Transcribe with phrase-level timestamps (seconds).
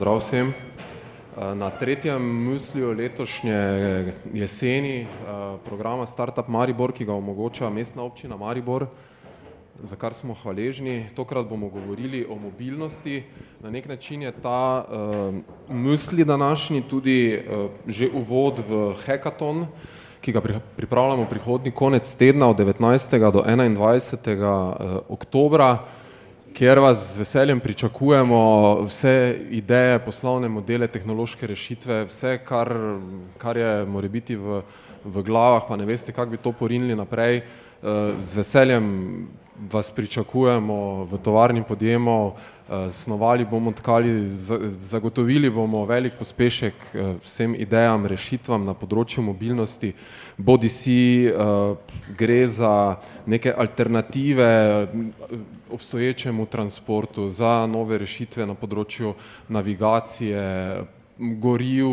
[0.00, 0.54] Zdrav vsem.
[1.36, 3.52] Na tretjem muslju letošnje
[4.32, 5.06] jeseni
[5.64, 8.86] programa Startup Maribor, ki ga omogoča Mestna občina Maribor,
[9.82, 11.10] za kar smo hvaležni.
[11.14, 13.22] Tokrat bomo govorili o mobilnosti.
[13.60, 14.84] Na neki način je ta
[15.68, 17.44] musli današnji tudi
[17.86, 19.66] že uvod v hekaton,
[20.20, 20.40] ki ga
[20.76, 24.76] pripravljamo prihodnji konec tedna od devetnajstega do enaindvajsetega
[25.08, 25.76] oktobra,
[26.54, 28.40] kjer vas z veseljem pričakujemo,
[28.86, 29.14] vse
[29.50, 32.72] ideje, poslovne modele, tehnološke rešitve, vse, kar,
[33.38, 34.62] kar je morebiti v
[35.04, 37.42] v glavah, pa ne veste, kako bi to porinili naprej,
[38.20, 39.28] z veseljem
[39.68, 42.32] vas pričakujemo v tovarni podjemov,
[42.90, 44.28] snovali bomo, tkali,
[44.80, 46.74] zagotovili bomo velik pospešek
[47.24, 49.92] vsem idejam, rešitvam na področju mobilnosti,
[50.38, 51.26] bodisi
[52.16, 54.86] gre za neke alternative
[55.70, 59.14] obstoječemu transportu, za nove rešitve na področju
[59.48, 60.46] navigacije,
[61.20, 61.90] goriv,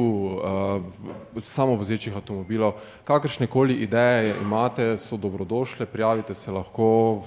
[1.44, 7.24] samovozečih avtomobilov, kakršnekoli ideje imate, so dobrodošle, prijavite se lahko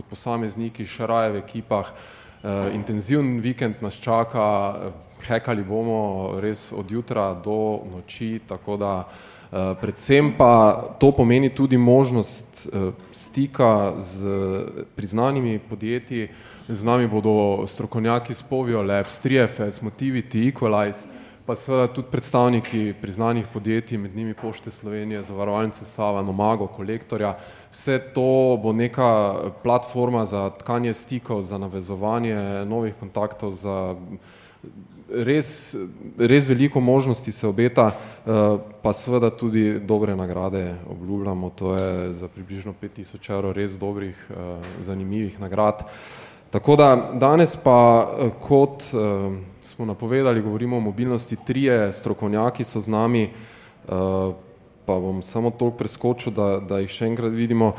[0.00, 1.92] kot posamezniki še raje v ekipah.
[2.72, 4.90] Intenziven vikend nas čaka,
[5.26, 8.92] hekali bomo res od jutra do noči, tako da
[9.50, 12.64] predvsem pa to pomeni tudi možnost
[13.12, 14.24] stika s
[14.96, 16.30] priznanimi podjetji,
[16.70, 21.04] z nami bodo strokovnjaki s Povio labs, Triefes, Motivity, Equalize,
[21.44, 27.34] pa seveda tudi predstavniki priznanih podjetij, med njimi Pošte Slovenije, Zavarovalnice Sava, Nomago, Kolektorja,
[27.72, 33.94] vse to bo neka platforma za tkanje stikov, za navezovanje novih kontaktov, za
[35.10, 35.74] res,
[36.18, 37.90] res veliko možnosti se obeta,
[38.82, 44.18] pa seveda tudi dobre nagrade obljubljamo, to je za približno pet tisoč evrov res dobrih,
[44.80, 45.84] zanimivih nagrad.
[46.50, 48.10] Tako da danes pa
[48.42, 48.82] kot
[49.64, 53.30] smo napovedali, govorimo o mobilnosti, trije strokovnjaki so z nami,
[54.90, 57.74] pa bom samo toliko preskočil, da, da jih še enkrat vidimo.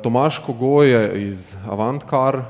[0.00, 2.40] Tomaž Kogoj je iz Avantcar,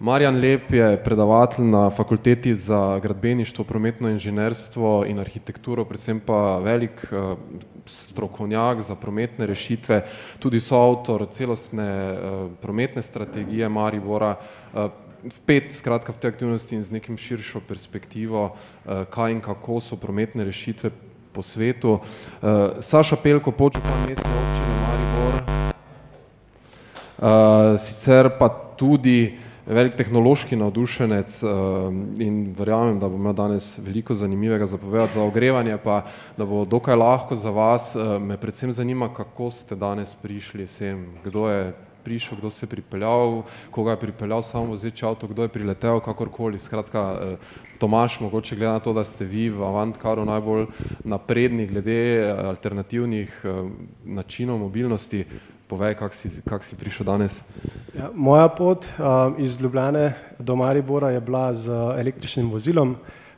[0.00, 7.06] Marjan Lep je predavatelj na Fakulteti za gradbeništvo, prometno inženirstvo in arhitekturo, predvsem pa velik
[7.86, 10.02] strokovnjak za prometne rešitve,
[10.42, 11.88] tudi soavtor celostne
[12.60, 14.34] prometne strategije Maribora,
[15.24, 18.50] vpet skratka v te aktivnosti in z nekim širšo perspektivo,
[18.84, 20.90] kaj in kako so prometne rešitve
[21.36, 21.98] po svetu.
[22.80, 25.34] Saša Pelko, podžupan Mestne občine Maribor,
[27.76, 28.48] sicer pa
[28.80, 29.36] tudi
[29.66, 31.42] velik tehnološki navdušenec
[32.22, 36.04] in verjamem, da bo imel danes veliko zanimivega za povedati, za ogrevanje pa,
[36.38, 41.50] da bo dokaj lahko za vas, me predvsem zanima, kako ste danes prišli sem, kdo
[41.50, 41.74] je
[42.06, 43.42] prišel, kdo se je pripeljal,
[43.74, 47.02] koga je pripeljal samovozeči avto, kdo je priletel, kakorkoli, skratka
[47.78, 50.66] Tomaž, mogoče glede na to, da ste vi v Avantcaru najbolj
[51.04, 53.44] napredni glede alternativnih
[54.04, 55.24] načinov mobilnosti,
[55.68, 57.42] povej, kako si, kako si prišel danes.
[57.94, 58.86] Ja, moja pot
[59.38, 62.96] iz Ljubljane do Maribora je bila z električnim vozilom.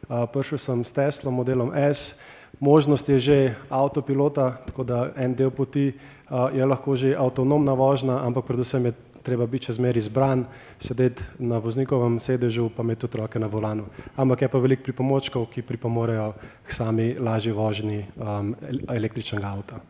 [0.09, 2.15] Prišel sem s Teslom modelom S,
[2.61, 5.93] možnost je že avtopilota, tako da en del poti
[6.53, 8.93] je lahko že avtonomna vožnja, ampak predvsem je
[9.29, 10.47] treba biti še zmeraj zbran,
[10.81, 13.89] sedeti na voznikovem sedežu pa imeti tudi roke na volanu.
[14.17, 16.33] Ampak je pa veliko pripomočkov, ki pripomorejo
[16.65, 18.01] k sami lažji vožnji
[18.89, 19.83] električnega avta.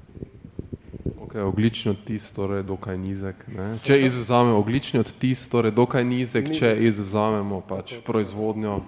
[1.28, 6.72] Okej, ogljični odtis torej dokaj nizek, ne, če izvzamemo ogljični odtis, torej dokaj nizek, če
[6.88, 8.80] izvzamemo pač proizvodnjo.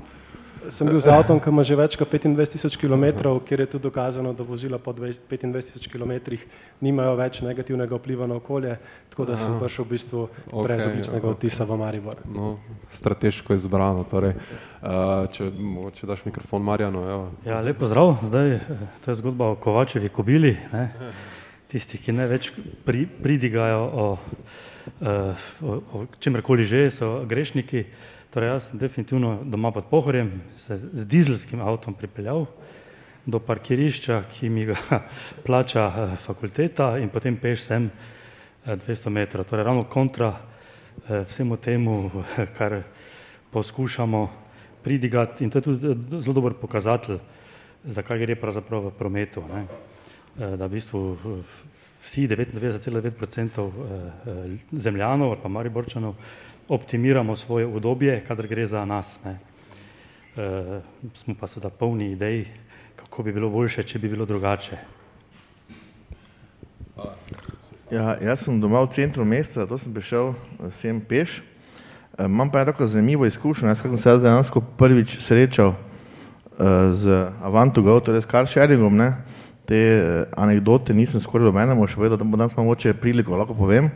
[0.68, 3.86] Sem bil z avtom, ki ima že več kot petindvajset tisoč kilometrov, kjer je tudi
[3.88, 6.42] dokazano, da vozila po petindvajset tisoč kilometrih
[6.84, 8.76] nimajo več negativnega vpliva na okolje,
[9.08, 12.20] tako da sem prišel v bistvu brez ogljičnega odtisa v Maribor.
[12.28, 12.58] No,
[12.92, 14.36] strateško izbrano torej.
[15.32, 17.26] Če mogoče daš mikrofon Marjanu, evo.
[17.48, 18.60] Ja, lep pozdrav, zdaj
[19.04, 20.90] to je zgodba o Kovačevi kobili, ne.
[21.70, 22.52] Tisti, ki največ
[23.22, 24.06] pridigajo o
[25.00, 27.84] o čemerkoli že, so grešniki.
[28.30, 32.44] Torej jaz sem definitivno doma pod Pohorjem se z dizelskim avtom pripeljal
[33.26, 34.76] do parkirišča, ki mi ga
[35.46, 37.88] plača fakulteta, in potem peš sem
[38.84, 40.30] dvesto metrov, torej ravno kontra
[41.08, 42.10] vsemu temu,
[42.58, 42.82] kar
[43.50, 44.20] poskušamo
[44.84, 47.18] pridigati, in to je tudi zelo dober pokazatelj,
[47.84, 49.64] za kaj gre pravzaprav v prometu, ne.
[50.38, 51.02] Da v bistvu
[52.00, 53.74] vsi, devetindevetdeset cela devet procentov
[54.70, 56.14] Zemljanov ali pa Mariborčanov
[56.70, 59.38] optimiramo svoje udobje, kadar gre za nas, ne.
[61.14, 62.44] Smo pa seveda polni idej,
[62.96, 64.78] kako bi bilo boljše, če bi bilo drugače.
[67.90, 70.34] Ja, jaz sem doma v centru mesta, zato sem prišel
[70.70, 71.40] sem peš.
[72.20, 75.74] Imam pa eno zanimivo izkušnjo, jaz sem se dejansko prvič srečal
[76.92, 79.14] z Avantugo, torej s car sharingom, ne.
[79.66, 79.80] Te
[80.36, 83.90] anekdote nisem skoraj nobenemu še povedal, da bom danes mogoče priliko lahko povem.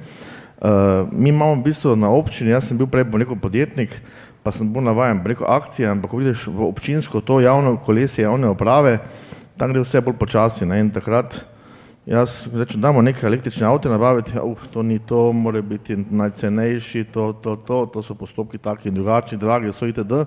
[1.13, 3.97] Mi imamo v bistvu na občini, jaz sem bil prej bom rekel podjetnik,
[4.45, 8.53] pa sem bolj navajen preko akcije, ampak ko vidiš v občinsko to javno kolesje javne
[8.53, 8.99] uprave,
[9.59, 11.41] tam gre vse bolj počasi, ne, in takrat
[12.07, 14.37] jaz rečem, dajmo neke električne avte nabaviti,
[14.73, 19.39] to ni to, mora biti najcenejši, to, to, to, to so postopki taki in drugačni,
[19.39, 20.27] dragi so itd.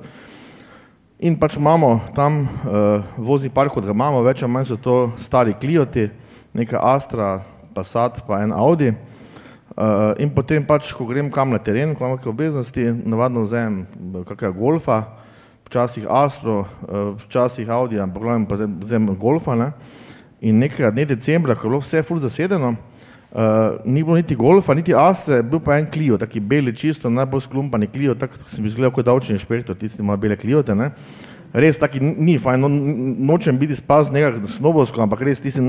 [1.19, 2.47] In pač imamo tam
[3.17, 6.09] vozni park, kot ga imamo, več ali manj so to stari Clioti,
[6.53, 7.41] neka Astra,
[7.73, 8.91] Passat pa en Audi.
[10.17, 13.83] In potem pač, ko grem kam na teren, ko imam kake obveznosti, navadno vzamem
[14.25, 15.03] kakega Golfa,
[15.67, 16.63] včasih Astro,
[17.27, 19.71] včasih Audija, ampak v glavnem pa vzamem Golfa, ne.
[20.41, 22.73] In nekega dne decembra, ko je bilo vse ful zasedeno,
[23.85, 27.91] ni bilo niti Golfa niti Astre, bil pa en Clio, tak beli čisto najbolj sklumpani
[27.93, 30.89] Clio, tak sem izgledal kot davčni inšpektor, tisti ima bele Cliote, ne.
[31.55, 32.67] Res tak ni fajn, no,
[33.31, 35.63] nočem biti spaz nekako snobovsko, ampak res tisti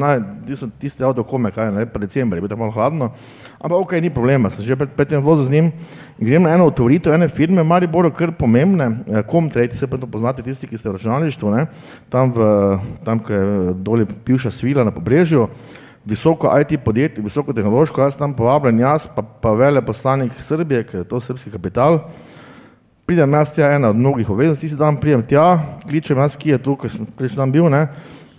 [0.47, 3.11] tisto tisti avto komaj kaj, ne, pa december je bilo tako malo hladno,
[3.63, 5.73] ampak okej, ni problema, sem že pred tem vozil z njim.
[6.19, 10.43] Grem na eno otvoritev ene firme v Mariboru, kar pomembne, Comtrade, saj pa to poznate
[10.43, 11.69] tisti, ki ste v računalništvu, ne,
[12.11, 12.39] tam v,
[13.07, 15.47] tam, ko je doli bivša svila na Pobrežju,
[16.09, 21.21] visoko IT-podjetje, visokotehnološko, jaz sem tam povabljen, jaz pa pa veleposlanik Srbije, ker je to
[21.23, 22.09] srbski kapital.
[23.09, 25.45] Pridem jaz tja, ena od mnogih obveznosti, tisti dan pridem tja,
[25.89, 27.87] kličem jaz, kje je to, ko sem prejšnji dan bil, ne,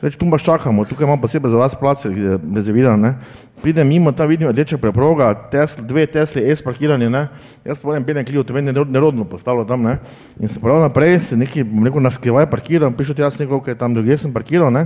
[0.01, 3.15] reče: "Tu vas čakamo, tukaj imamo posebej za vas plac rezerviran, ne."
[3.63, 5.33] Pridem mimo, tam vidim rdeča preproga,
[5.77, 7.27] dve Tesli S parkirani, ne,
[7.65, 9.97] jaz pa v enem belem Cliotu, meni nerodno postalo tam, ne.
[10.39, 13.57] In sem peljal naprej, sem nekaj, bom rekel, na skrivaj parkiral, prišel tja, sem rekel:
[13.57, 14.85] "Okej, tam drugje sem parkiral, ne."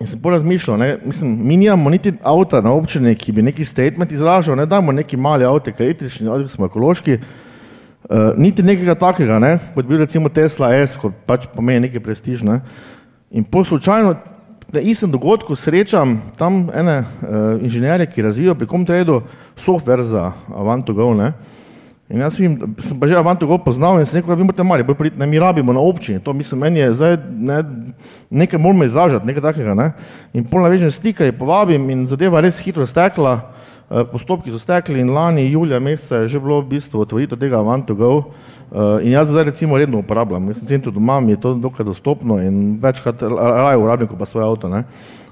[0.00, 3.64] In sem pol razmišljal, ne, mislim, mi nimamo niti avta na občini, ki bi neki
[3.64, 7.20] statement izražal, ne, dajmo neki mali avto, električni, ali smo ekološki,
[8.36, 12.44] niti nekega takega, ne, kot bi bil recimo Tesla S, ko pač pomeni neki prestiž,
[12.44, 12.60] ne.
[13.32, 14.14] In pol slučajno
[14.74, 17.04] na istem dogodku srečam tam ene
[17.62, 19.22] inženirje, ki razvijajo pri Comtradu
[19.56, 21.32] software za Avanto go, ne.
[22.12, 24.66] In jaz vidim, sem pa že Avanto go poznal in sem rekel: "Vi morate v
[24.66, 27.64] Maribor priti, ne, mi rabimo na občini to, mislim, meni je zdaj, ne,
[28.30, 29.92] nekaj moramo izvažati, nekaj takega, ne."
[30.34, 33.40] In pol navežem stik, povabim in zadeva je res hitro stekla,
[33.88, 37.94] postopki so stekli in lani julija meseca je že bilo v bistvu otvoritev tega Avanto
[37.94, 38.22] go,
[39.02, 42.40] in jaz zdaj recimo redno uporabljam, jaz sem centru doma, mi je to dokaj dostopno
[42.42, 44.84] in večkrat raje uporabim kot pa svoj avto, ne.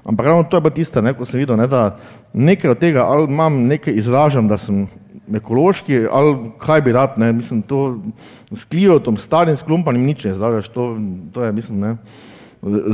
[0.05, 1.97] Ampak ravno to je pa tisto, ne, ko sem videl, ne, da
[2.33, 4.87] nekaj od tega, ali imam nekaj izražam, da sem
[5.33, 7.99] ekološki, ali kaj bi rad, ne, mislim to
[8.51, 10.97] s Cliotom, starim sklumpanim nič ne izražaš, to,
[11.31, 11.95] to je, mislim, ne,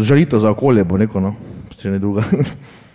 [0.06, 1.34] žalitev za okolje, bom rekel, no,
[1.78, 2.00] če ne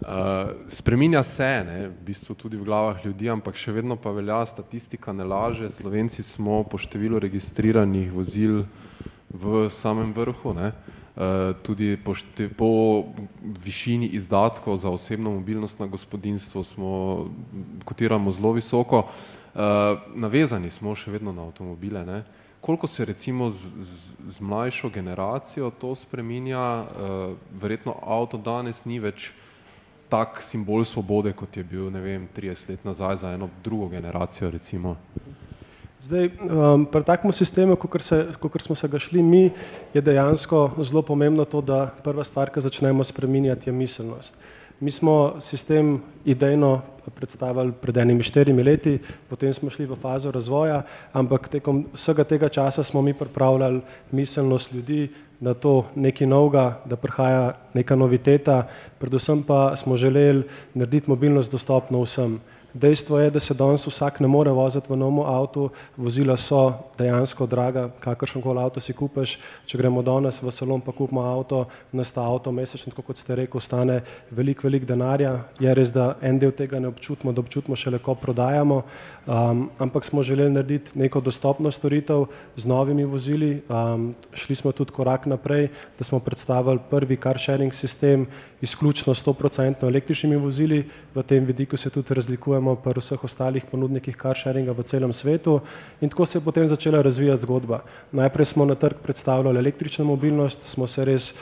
[0.00, 0.54] drugega.
[0.68, 5.12] spreminja se, ne, v bistvu tudi v glavah ljudi, ampak še vedno pa velja, statistika
[5.12, 8.64] ne laže, Slovenci smo po številu registriranih vozil
[9.30, 10.72] v samem vrhu, ne.
[11.62, 12.14] Tudi po
[12.56, 12.70] po
[13.42, 16.90] višini izdatkov za osebno mobilnost na gospodinjstvo smo,
[17.84, 19.10] kotiramo zelo visoko.
[20.16, 22.24] Navezani smo še vedno na avtomobile, ne.
[22.60, 26.84] Koliko se recimo z z z mlajšo generacijo to spreminja,
[27.60, 29.32] verjetno avto danes ni več
[30.10, 34.50] tak simbol svobode, kot je bil, ne vem, trideset let nazaj za eno drugo generacijo
[34.50, 34.96] recimo.
[36.00, 36.30] Zdaj,
[36.92, 39.50] pri takem sistemu, kakor smo se ga šli mi,
[39.94, 44.38] je dejansko zelo pomembno to, da prva stvar, ke začnemo spreminjati, je miselnost.
[44.80, 46.80] Mi smo sistem idejno
[47.14, 50.82] predstavili pred enimi štirimi leti, potem smo šli v fazo razvoja,
[51.12, 53.80] ampak tekom vsega tega časa smo mi pripravljali
[54.12, 55.10] miselnost ljudi
[55.40, 58.68] na to nekaj novega, da prihaja neka noviteta,
[58.98, 60.44] predvsem pa smo želeli
[60.74, 62.40] narediti mobilnost dostopno vsem.
[62.74, 67.46] Dejstvo je, da se danes vsak ne more voziti v novem avtu, vozila so dejansko
[67.46, 69.36] draga, kakršenkoli avto si kupiš,
[69.66, 73.34] če gremo danes v salon pa kupimo avto, nas ta avto mesečno, tako kot ste
[73.34, 74.00] rekel, stane
[74.30, 78.14] veliko, veliko denarja, je res, da en del tega ne občutimo, da občutimo šele, ko
[78.14, 78.82] prodajamo,
[79.78, 82.24] ampak smo želeli narediti neko dostopno storitev
[82.56, 83.62] z novimi vozili,
[84.32, 88.26] šli smo tudi korak naprej, da smo predstavili prvi car sharing sistem
[88.60, 90.84] izključno stoprocentno električnimi vozili,
[91.14, 95.60] v tem vidiku se tudi razlikujemo pri vseh ostalih ponudnikih car sharinga v celem svetu.
[96.00, 97.82] In tako se je potem začela razvijati zgodba.
[98.12, 101.34] Najprej smo na trgu predstavljali električno mobilnost, smo se res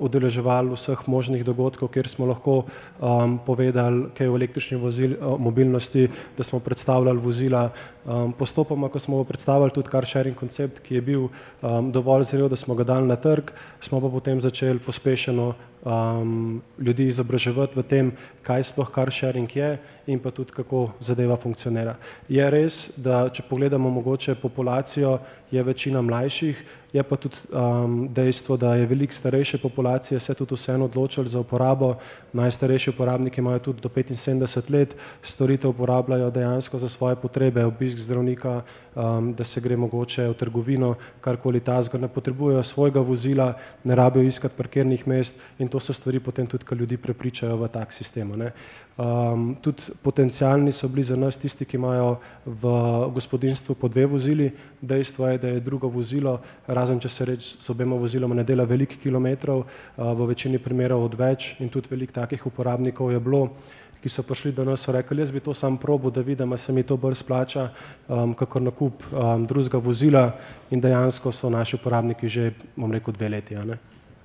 [0.00, 2.64] udeleževali vseh možnih dogodkov, kjer smo lahko
[3.46, 4.78] povedali kaj o električni
[5.38, 7.68] mobilnosti, da smo predstavljali vozila,
[8.38, 11.28] postopoma, ko smo predstavili tudi car sharing koncept, ki je bil
[11.94, 15.52] dovolj zrel, da smo ga dali na trg, smo pa potem začeli pospešeno
[15.86, 18.10] um, ljudi izobraževati v tem,
[18.42, 19.76] kaj sploh car sharing je
[20.06, 21.96] in pa tudi kako zadeva funkcionira.
[22.28, 25.18] Je res, da če pogledamo mogoče populacijo,
[25.50, 26.58] je večina mlajših,
[26.92, 31.40] je pa tudi um, dejstvo, da je veliko starejše populacije se tudi vseeno odločili za
[31.40, 31.94] uporabo.
[32.32, 38.62] Najstarejši uporabniki imajo tudi do 75 let, storitev uporabljajo dejansko za svoje potrebe, obisk zdravnika,
[38.96, 43.52] um, da se gre mogoče v trgovino, karkoli tazga, ne potrebujejo svojega vozila,
[43.84, 47.68] ne rabijo iskati parkirnih mest in to so stvari potem tudi, ki ljudi prepričajo v
[47.68, 48.32] tak sistem.
[48.96, 52.64] Um, tudi potencijalni so bili za nas tisti, ki imajo v
[53.14, 54.50] gospodinstvu po dve vozili.
[54.80, 58.64] Dejstvo je, da je drugo vozilo, razen če se reč z obema voziloma ne dela
[58.64, 63.48] veliko kilometrov, uh, v večini primerov odveč in tudi veliko takih uporabnikov je bilo,
[64.02, 66.56] ki so prišli do nas, so rekli, jaz bi to sam probo, da vidim, da
[66.56, 67.68] se mi to bolj splača,
[68.08, 70.30] um, kakor nakup um, drugega vozila
[70.70, 73.56] in dejansko so naši uporabniki že, bom rekel, dve leti.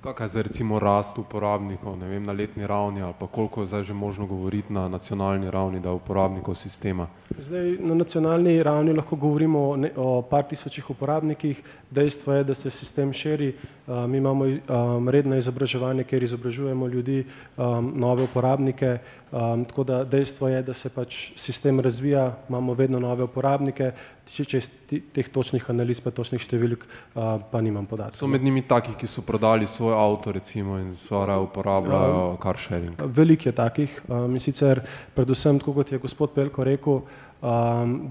[0.02, 3.82] Kakšna je zdaj recimo rast uporabnikov vem, na letni ravni ali pa koliko je zdaj
[3.82, 7.06] že možno govoriti na nacionalni ravni, da uporabnikov sistema?
[7.38, 11.62] Zdaj, na nacionalni ravni lahko govorimo o, ne, o par tisočih uporabnikih.
[11.92, 13.52] Dejstvo je, da se sistem širi.
[13.86, 17.24] Uh, mi imamo um, redno izobraževanje, kjer izobražujemo ljudi,
[17.56, 18.98] um, nove uporabnike.
[19.32, 23.92] Tako da dejstvo je, da se pač sistem razvija, imamo vedno nove uporabnike.
[24.28, 26.84] Če čez teh točnih analiz, pa točnih številk,
[27.14, 28.20] pa nimam podatkov.
[28.20, 33.00] So med njimi taki, ki so prodali svoj avto recimo in skoraj uporabljajo car sharing?
[33.08, 33.98] Veliko je takih.
[34.12, 34.84] In sicer
[35.16, 37.00] predvsem, tako kot je gospod Pelko rekel,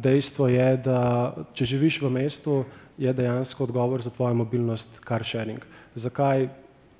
[0.02, 1.02] dejstvo je, da
[1.54, 2.64] če živiš v mestu,
[2.98, 5.60] je dejansko odgovor za tvojo mobilnost car sharing.
[5.96, 6.50] Zakaj?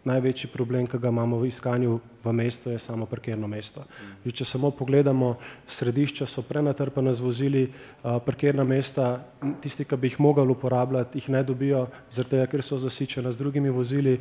[0.04, 3.84] največji problem, ki ga imamo v iskanju v mestu, je samo parkirno mesto.
[4.26, 5.36] Že če samo pogledamo,
[5.68, 7.64] središča so prenatrpana z vozili,
[8.02, 9.26] parkirna mesta,
[9.62, 13.42] tisti, ki bi jih mogli uporabljati, jih ne dobijo, zaradi tega, ker so zasičena z
[13.42, 14.20] drugimi vozili.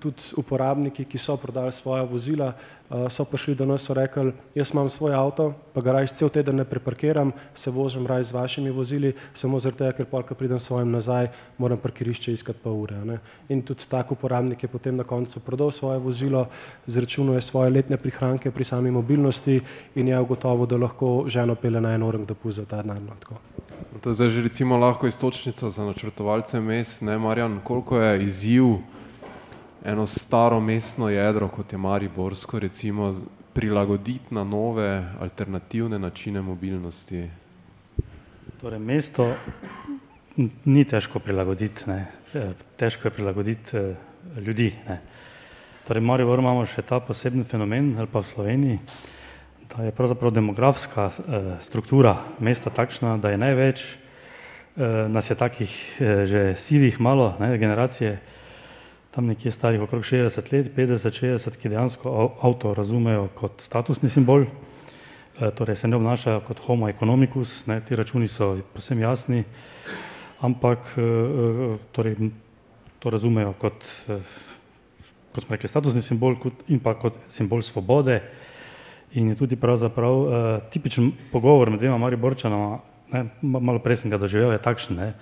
[0.00, 2.52] Tudi uporabniki, ki so prodali svoja vozila,
[2.88, 6.56] so prišli do nas in rekli, jaz imam svoj avto, pa ga raj cel teden
[6.56, 10.90] ne preparkiram, se vozim raj z vašimi vozili, samo zaradi tega, ker polka pridem svojim
[10.90, 12.96] nazaj, moram parkirišče iskati pa ure.
[13.04, 13.18] Ne?
[13.48, 16.46] In tudi tak uporabnik je potem na koncu prodal svoje vozilo,
[16.98, 19.60] zračunuje svoje letne prihranke pri sami mobilnosti
[19.94, 23.00] in je ugotovil, da lahko ženo pele na en orang dopust za ta denar.
[23.00, 28.22] No, to je zdaj že recimo lahko istočnica za načrtovalce mest, ne Marjan, koliko je
[28.24, 28.78] izziv
[29.84, 33.14] eno staro mestno jedro, kot je Mariborsko, recimo,
[33.52, 37.28] prilagoditi na nove alternativne načine mobilnosti?
[38.60, 39.34] Torej, mesto
[40.64, 42.06] ni težko prilagoditi, ne.
[42.34, 43.94] E, težko je prilagoditi e,
[44.40, 44.72] ljudi.
[44.88, 45.00] Ne.
[45.88, 48.78] Torej, Maribor imamo še ta poseben fenomen, ali pa v Sloveniji,
[49.72, 52.12] da je pravzaprav demografska e, struktura
[52.44, 53.84] mesta takšna, da je največ,
[55.08, 55.72] nas je takih
[56.28, 58.18] že sivih malo, ne, generacije,
[59.16, 62.12] tam nekje starih okrog 60 let, 50-60, ki dejansko
[62.44, 67.96] avto razumejo kot statusni simbol, e, torej se ne obnašajo kot homo economicus, ne, ti
[67.96, 69.40] računi so posebno jasni,
[70.44, 72.20] ampak e, e, torej,
[73.00, 73.88] to razumejo kot,
[75.38, 76.36] kot smo rekli, statusni simbol
[76.68, 78.20] in pa kot simbol svobode
[79.16, 82.80] in je tudi pravzaprav tipičen pogovor med dvema Mariborčanama,
[83.12, 85.12] ne, malo prej sem ga doživel, je takšen, ne,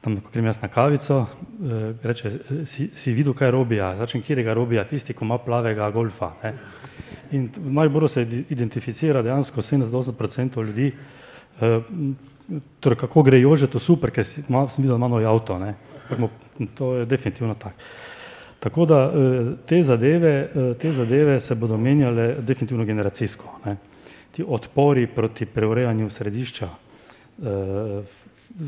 [0.00, 2.32] tam, ko grem jaz na kavico, eh, reče,
[2.66, 6.32] si, si videl, kaj robija, začnem, kje ga robija, tisti, ko ima plavega golfa.
[6.42, 6.54] Ne?
[7.36, 10.92] In v Mariboru se identificira dejansko 78% ljudi,
[11.60, 11.80] eh,
[12.80, 15.58] torej kako gre Jože, to super, ker si, ma, sem videl, da ima nov avto,
[15.58, 15.74] ne?
[16.78, 17.76] to je definitivno tako.
[18.60, 23.58] Tako da eh, te zadeve, eh, te zadeve se bodo menjale definitivno generacijsko.
[23.64, 23.76] Ne?
[24.34, 28.02] Ti odpori proti preurejanju središča, eh,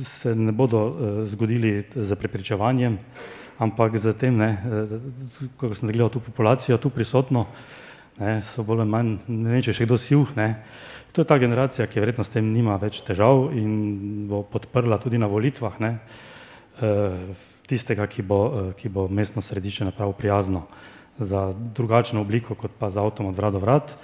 [0.04, 2.98] se ne bodo zgodili z prepričevanjem,
[3.60, 7.44] ampak z tem, ne, uh, ko sem gledal tu populacijo, tu prisotno,
[8.16, 10.64] ne, so bolj ali manj, ne vem, če še kdo sil, ne.
[11.12, 15.20] To je ta generacija, ki verjetno s tem nima več težav in bo podprla tudi
[15.20, 15.92] na volitvah, ne,
[16.80, 20.66] uh, tistega, ki bo, uh, ki bo mestno središče napravil prijazno
[21.18, 23.94] za drugačno obliko, kot pa za avtom od vrat do vrat.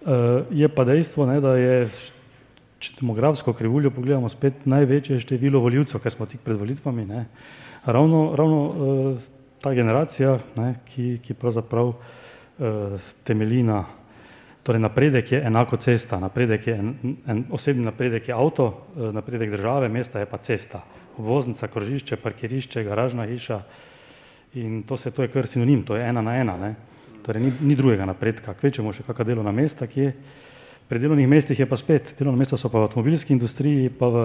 [0.00, 1.86] Uh, je pa dejstvo, ne, da je
[2.80, 7.26] če demografsko krivuljo pogledamo, spet največje število voljivcev, kaj smo tik pred volitvami, ne,
[7.84, 9.26] ravno, ravno uh,
[9.60, 13.82] ta generacija, ne, ki, ki pravzaprav uh, temelji na,
[14.64, 16.94] torej napredek je enako cesta, napredek je en,
[17.28, 20.80] en osebni napredek je avto, uh, napredek države, mesta je pa cesta,
[21.18, 23.62] obvoznica, krožišče, parkirišče, garažna hiša
[24.54, 26.74] in to se, to je kar sinonim, to je ena na ena, ne,
[27.26, 30.14] torej ni, ni drugega napredka, kvečemo še kakšna delovna mesta, ki je
[30.90, 34.22] Pri delovnih mestih je pa spet, delovna mesta so pa v avtomobilski industriji, pa v,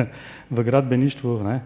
[0.56, 1.58] v gradbeništvu, ne,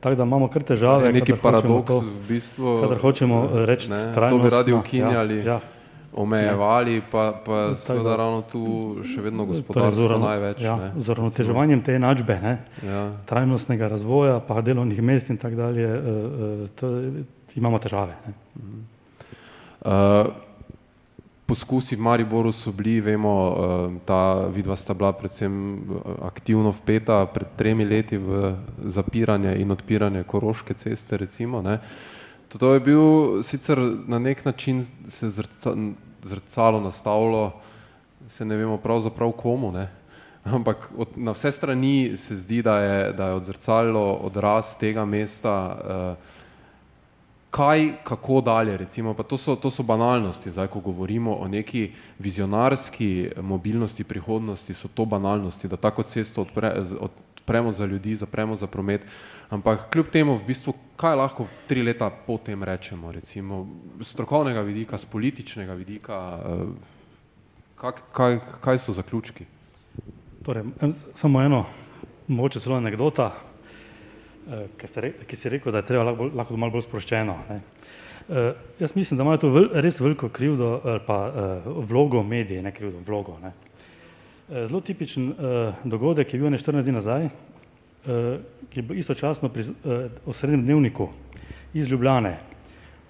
[0.00, 1.12] Tako da imamo kar težave.
[1.12, 2.76] Neki paradoks to, v bistvu.
[2.84, 5.38] Kadar hočemo reči, da to bi radi ukinjali.
[5.42, 5.77] Ja, ja
[6.12, 8.62] omejevali, pa, pa seveda ravno tu
[9.04, 10.64] še vedno gospodarstvo torej največ.
[10.64, 12.38] Ja, z uravnoteževanjem te enačbe,
[12.86, 13.02] ja.
[13.28, 16.92] trajnostnega razvoja, pa delovnih mest in tako dalje, uh, to,
[17.60, 18.16] imamo težave.
[19.78, 20.32] Uh,
[21.48, 23.54] poskusi v Mariboru so bili, vemo, uh,
[24.08, 25.54] ta vidva sta bila predvsem
[26.24, 28.54] aktivno vpeta pred tremi leti v
[28.88, 31.62] zapiranje in odpiranje Koroške ceste, recimo.
[31.62, 31.80] Ne.
[32.48, 33.02] To je bil
[33.42, 35.74] sicer na nek način se zrca,
[36.22, 37.52] zrcalo nastavilo,
[38.28, 39.88] se ne vemo pravzaprav komu, ne?
[40.44, 45.76] ampak od, na vse strani se zdi, da je, da je odzrcalo odraz tega mesta,
[45.76, 46.38] uh,
[47.50, 53.30] kaj, kako dalje, recimo, to so, to so banalnosti, zdaj, ko govorimo o neki vizionarski
[53.40, 59.00] mobilnosti prihodnosti, so to banalnosti, da tako cesto odpre, odpremo za ljudi, zapremo za promet,
[59.50, 63.66] ampak kljub temu v bistvu, kaj lahko tri leta potem rečemo, recimo,
[64.02, 66.64] strokovnega vidika, z političnega vidika, eh,
[67.78, 69.46] kaj, kaj, kaj so zaključki?
[70.44, 70.64] Torej,
[71.14, 71.66] samo eno,
[72.28, 73.32] mogoče celo anekdota,
[74.50, 74.66] eh,
[75.26, 77.38] ki si rekel, da je treba lahko, lahko malo bolj sproščeno.
[77.48, 77.62] Ne.
[78.28, 82.60] Uh, jaz mislim, da imajo tu vel, res veliko krivdo, ali pa uh, vlogo medije,
[82.62, 83.38] ne krivdo, vlogo.
[83.40, 83.52] Ne.
[84.48, 87.30] Uh, zelo tipičen uh, dogodek je bil ne 14 dni nazaj,
[88.70, 91.08] ki je bil istočasno pri eh, osrednjem dnevniku
[91.74, 92.38] iz Ljubljane.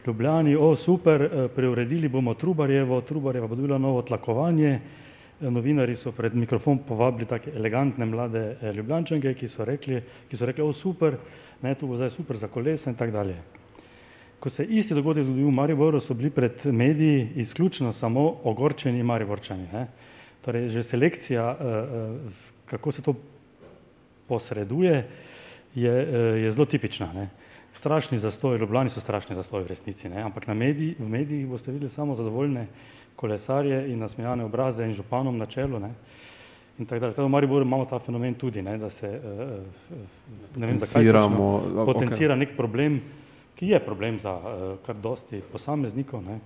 [0.07, 4.81] Ljubljani, o super, eh, preuredili bomo Trubarjevo, Trubarjeva bo dobila novo tlakovanje,
[5.41, 10.65] novinari so pred mikrofon povabili take elegantne mlade Ljubljančanke, ki so rekli, ki so rekli,
[10.65, 11.15] o super,
[11.63, 13.37] ne, tu bo zdaj super za kolesa in tako dalje.
[14.41, 19.67] Ko se isti dogodek zgodil v Mariboru, so bili pred mediji izključno samo ogorčeni Mariborčani.
[19.73, 19.87] Ne.
[20.43, 21.57] Torej, že selekcija,
[22.67, 23.15] kako se to
[24.29, 25.07] posreduje,
[25.75, 27.13] je, eh, je zelo tipična.
[27.15, 27.29] Ne.
[27.75, 30.23] Strašni zastoj, Ljubljani so strašni zastoj v resnici, ne.
[30.23, 32.67] ampak na mediji, v medijih boste videli samo zadovoljne
[33.17, 35.81] kolesarje in nasmejane obraze in županom na čelu.
[35.81, 35.93] Ne.
[36.79, 37.15] In tako dalje.
[37.17, 39.97] V Mariboru imamo ta fenomen tudi, ne, da se uh,
[40.57, 42.39] ne vem, zakaj točno, potencira okay.
[42.39, 43.01] nek problem,
[43.59, 44.39] ki je problem za
[44.87, 46.23] kar dosti posameznikov.
[46.23, 46.39] Ne.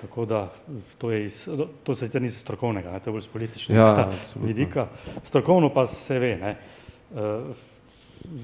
[0.00, 0.52] Tako da
[0.98, 1.48] to, je iz,
[1.84, 4.08] to se sicer ni strokovnega, ne, to je bolj z političnega ja,
[4.42, 4.88] vidika.
[5.24, 6.36] Strokovno pa se ve.
[6.36, 6.56] Ne.
[7.10, 7.56] Uh, Uh,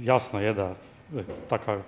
[0.01, 0.75] jasno je, da
[1.17, 1.83] eh, taka uh,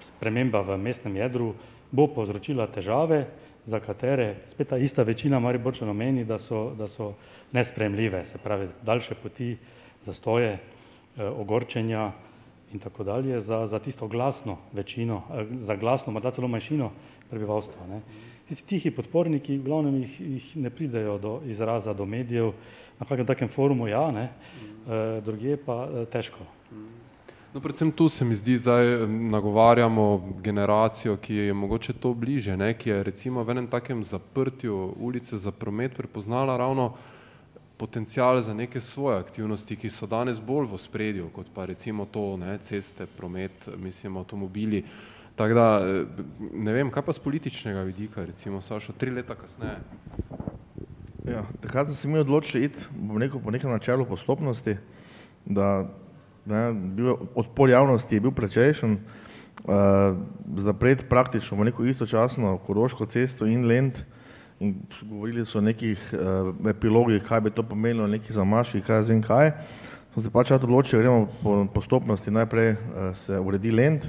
[0.00, 1.54] sprememba v mestnem jedru
[1.90, 3.26] bo povzročila težave,
[3.64, 7.14] za katere spet ta ista večina Mariborčanov meni, da so, da so
[7.52, 9.56] nespremljive, se pravi daljše poti,
[10.02, 12.12] zastoje, uh, ogorčenja
[12.72, 16.92] in tako dalje za, za tisto glasno večino, uh, za glasno, morda celo manjšino
[17.30, 17.86] prebivalstva.
[17.86, 18.00] Ne.
[18.48, 22.52] Tisti tihi podporniki, v glavnem jih, jih ne pridejo do izraza, do medijev,
[23.00, 24.28] na kakem takem forumu ja, ne,
[24.84, 26.44] Eh, drugje pa eh, težko.
[27.54, 32.74] No, predvsem tu se mi zdi, zdaj nagovarjamo generacijo, ki je mogoče to bliže, ne,
[32.76, 36.92] ki je recimo v enem takem zaprtju ulice za promet prepoznala ravno
[37.76, 42.36] potencial za neke svoje aktivnosti, ki so danes bolj v spredju, kot pa recimo to,
[42.36, 44.84] ne, ceste, promet, mislim, avtomobili.
[45.36, 46.04] Tako da, eh,
[46.52, 49.78] ne vem, kaj pa z političnega vidika, recimo, Sašo, tri leta kasneje?
[51.24, 54.76] Ja, takrat sem se mi odločil iti neko, po nekem načelu postopnosti,
[55.46, 55.88] da
[56.46, 58.98] ne, bil, odpor javnosti je bil prečejšen,
[59.64, 60.18] uh,
[60.56, 64.04] zapreti praktično v neko istočasno Koroško cesto in Lent
[64.60, 69.22] in govorili so o nekih uh, epilogih, kaj bi to pomenilo, neki zamaški, kaj zvem
[69.22, 69.50] kaj.
[70.14, 74.06] Sem se pač odločil, gremo po postopnosti, najprej uh, se uredi Lent,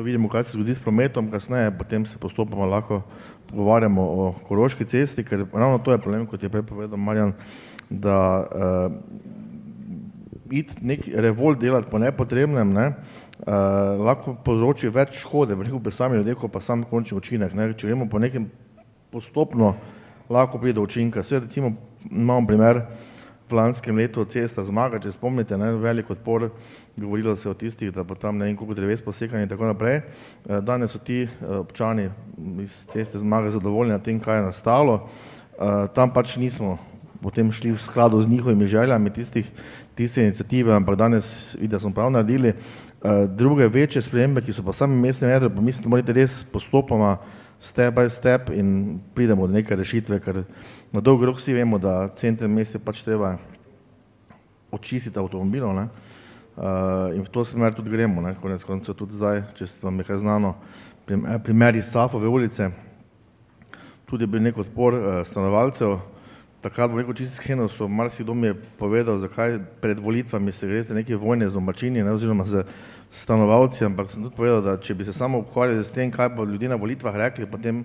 [0.00, 3.02] vidimo, kaj se zgodi s prometom, kasneje potem se postopoma lahko
[3.50, 7.34] pogovarjamo o Koroški cesti, ker ravno to je problem, kot je prej povedal Marjan,
[7.90, 8.92] da uh,
[10.50, 16.16] iti nek revolt delati po nepotrebnem, ne, uh, lahko povzroči več škode, veliko pa sami
[16.16, 17.52] ljudje, kot pa sam končni učinek.
[17.54, 17.72] Ne.
[17.76, 18.48] Če gremo po nekem
[19.12, 19.74] postopno,
[20.32, 21.20] lahko pride do učinka.
[21.20, 21.74] Vse recimo
[22.10, 22.80] imamo primer
[23.52, 26.48] v lanskem letu cesta zmaga, če spomnite, ne, velik odpor
[26.96, 30.00] govorilo se o tistih, da bo tam ne vem koliko dreves posekanje in tako naprej.
[30.00, 32.08] Eh, danes so ti eh, občani
[32.62, 34.96] iz ceste zmage zadovoljni na tem, kaj je nastalo.
[35.04, 36.78] Eh, tam pač nismo
[37.22, 39.46] potem šli v skladu z njihovimi željami tistih,
[39.94, 42.54] tiste inicijative, ampak danes vidim, da smo prav naredili.
[43.28, 47.16] Druge večje spremembe, ki so pa sami mestni jedro, pa mislim, da morate res postopoma
[47.62, 50.42] step by step in pridemo do neke rešitve, ker
[50.92, 53.36] na dolgi rok vsi vemo, da center mesta pač treba
[54.72, 55.72] očistiti avtomobilov.
[55.76, 55.88] Ne?
[56.52, 58.34] Uh, in v to smer tudi gremo, ne?
[58.36, 60.52] konec koncev tudi zdaj, če vam je kaj znano,
[61.08, 62.68] eh, primer iz Safove ulice,
[64.04, 65.96] tudi je bil nek odpor uh, stanovalcev,
[66.60, 70.94] takrat bo rekel čisto skeno, so marsikdo mi je povedal, zakaj pred volitvami se greste
[70.94, 72.12] neke vojne z domačini, ne?
[72.12, 72.66] oziroma z
[73.08, 76.44] stanovalci, ampak sem tudi povedal, da če bi se samo ukvarjali s tem, kaj bo
[76.44, 77.80] ljudje na volitvah rekli, potem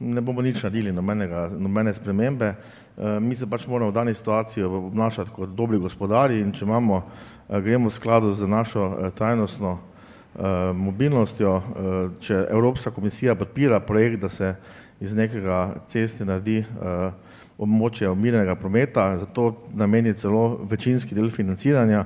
[0.00, 2.46] ne bomo nič naredili, nobenega, nobene spremembe.
[2.46, 7.02] E, mi se pač moramo v dani situaciji obnašati kot dobri gospodari in če imamo,
[7.48, 9.78] e, gremo v skladu z našo e, trajnostno
[10.74, 11.52] mobilnostjo,
[12.22, 14.52] če Evropska komisija podpira projekt, da se
[15.02, 16.62] iz nekega ceste naredi
[17.58, 22.04] območje umirjenega prometa, zato nameni celo večinski del financiranja,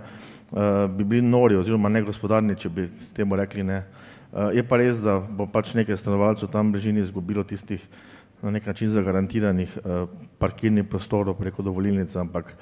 [0.97, 3.83] bi bili nori oziroma negospodarni, če bi temu rekli ne.
[4.55, 7.83] Je pa res, da bo pač nekaj stanovalcev tam v bližini izgubilo tistih
[8.43, 9.77] na nek način zagarantiranih
[10.39, 12.57] parkirnih prostorov preko dovolilnice, ampak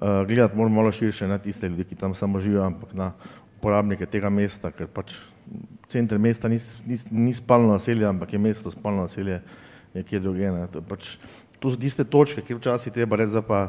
[0.00, 3.12] gledati moramo malo širše na tiste ljudi, ki tam samo živijo, ampak na
[3.56, 5.16] uporabnike tega mesta, ker pač
[5.88, 9.40] center mesta ni, ni, ni spalno naselje, ampak je mesto spalno naselje
[9.94, 10.50] nekje druge.
[10.52, 10.66] Ne.
[10.72, 11.16] To, pač,
[11.58, 13.60] to so tiste točke, kjer včasih treba reči, da pa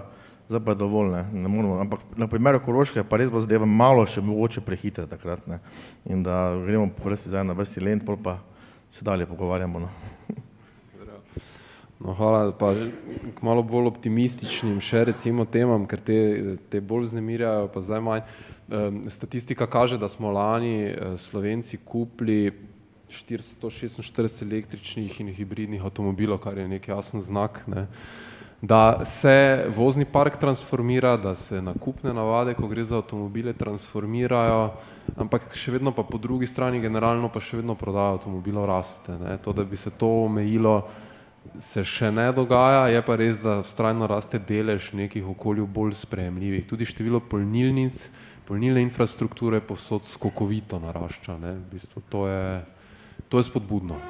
[0.50, 3.66] zdaj pa je dovolj, ne, ne moramo, ampak na primeru Koroške pa res bo zadeva
[3.66, 5.60] malo še mogoče prehitra takrat, ne,
[6.06, 8.40] in da gremo po vrsti zdaj na vrsti lent, pol pa
[8.94, 9.90] se dalje pogovarjamo, no.
[11.96, 16.18] No, hvala, pa k malo bolj optimističnim še recimo temam, ker te,
[16.70, 18.26] te bolj znemirjajo, pa zdaj manj.
[19.10, 22.52] Statistika kaže, da smo lani eh, Slovenci kupili
[23.10, 27.64] 446 električnih in hibridnih avtomobilov, kar je nek jasen znak.
[27.72, 27.88] Ne
[28.68, 34.72] da se vozni park transformira, da se nakupne navade, ko gre za avtomobile, transformirajo,
[35.22, 39.18] ampak še vedno pa po drugi strani generalno pa še vedno prodaja avtomobilov raste.
[39.22, 39.38] Ne.
[39.46, 40.80] To, da bi se to omejilo,
[41.62, 46.66] se še ne dogaja, je pa res, da vztrajno raste delež nekih okolju bolj sprejemljivih.
[46.66, 48.08] Tudi število polnilnic,
[48.50, 51.38] polnilne infrastrukture povsod skokovito narašča.
[51.38, 51.60] Ne.
[51.60, 52.48] V bistvu to je,
[53.30, 54.02] to je spodbudno.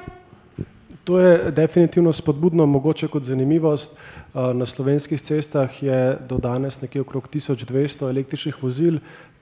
[1.05, 3.99] To je definitivno spodbudno, mogoče kot zanimivost.
[4.35, 8.97] Na slovenskih cestah je do danes nekje okrog 1200 električnih vozil,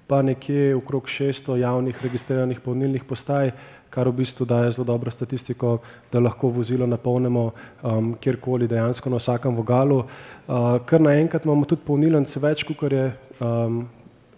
[0.08, 3.50] pa nekje okrog 600 javnih registriranih polnilnih postaj,
[3.90, 5.80] kar v bistvu daje zelo dobro statistiko,
[6.12, 7.52] da lahko vozilo napolnimo
[7.82, 10.04] um, kjerkoli dejansko na vsakem vogalu.
[10.04, 13.08] Uh, kar naenkrat imamo tudi polnilence več, kot je
[13.42, 13.88] um,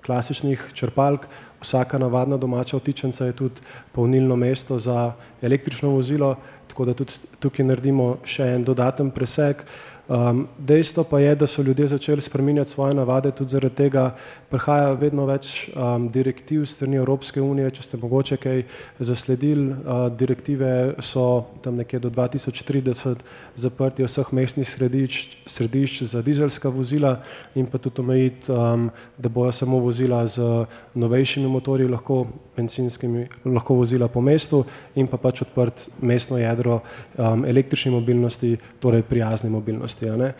[0.06, 1.26] klasičnih črpalk,
[1.60, 6.36] vsaka navadna domača vtičenca je tudi polnilno mesto za električno vozilo,
[6.68, 9.66] tako da tudi tukaj naredimo še en dodaten preseg.
[10.08, 14.12] Um, dejstvo pa je, da so ljudje začeli spreminjati svoje navade, tudi zaradi tega
[14.50, 18.62] prihaja vedno več um, direktiv strani Evropske unije, če ste mogoče kaj
[19.00, 23.24] zasledili, uh, direktive so tam nekje do 2030
[23.56, 27.16] zaprti vseh mestnih središč, središč za dizelska vozila
[27.56, 33.82] in pa tudi omejiti, um, da bojo samo vozila z novejšimi motorji, lahko bencinskimi, lahko
[33.82, 34.62] vozila po mestu
[34.96, 36.84] in pa pač odprt mestno jedro
[37.18, 40.18] um, električni mobilnosti, torej prijazni mobilnosti varnosti.
[40.18, 40.34] Ne.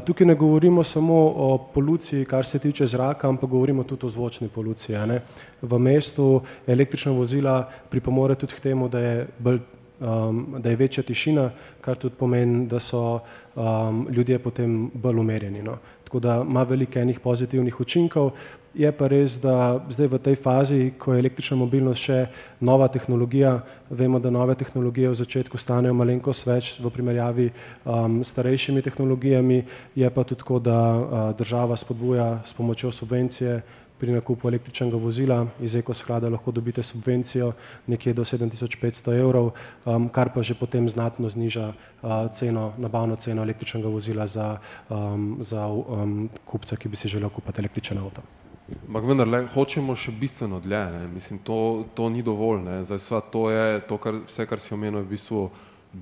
[0.00, 4.48] Tukaj ne govorimo samo o poluciji, kar se tiče zraka, ampak govorimo tudi o zvočni
[4.48, 4.96] poluciji.
[5.06, 5.20] Ne.
[5.62, 9.60] V mestu električna vozila pripomore tudi k temu, da je, bolj,
[10.00, 13.20] um, da je večja tišina, kar tudi pomeni, da so
[13.54, 15.62] um, ljudje potem bolj umerjeni.
[15.62, 15.78] No.
[16.04, 18.30] Tako da ima veliko enih pozitivnih učinkov.
[18.74, 22.18] Je pa res, da zdaj v tej fazi, ko je električna mobilnost še
[22.60, 28.34] nova tehnologija, vemo, da nove tehnologije v začetku stanejo malenkost več v primerjavi um, s
[28.36, 29.64] starejšimi tehnologijami,
[29.96, 31.02] je pa tudi tako, da uh,
[31.38, 33.62] država spodbuja s pomočjo subvencije
[33.98, 37.52] pri nakupu električnega vozila iz ekosklada lahko dobite subvencijo
[37.86, 39.50] nekje do 7500 evrov,
[39.84, 45.38] um, kar pa že potem znatno zniža uh, ceno, nabavno ceno električnega vozila za, um,
[45.40, 48.22] za um, kupca, ki bi si želel kupiti električen avto.
[48.68, 51.06] Ampak vendar, le, hočemo še bistveno dlje, ne?
[51.08, 55.00] mislim, to, to ni dovolj, zdaj sva, to je, to, kar, vse, kar si omenil,
[55.00, 55.40] je v bistvu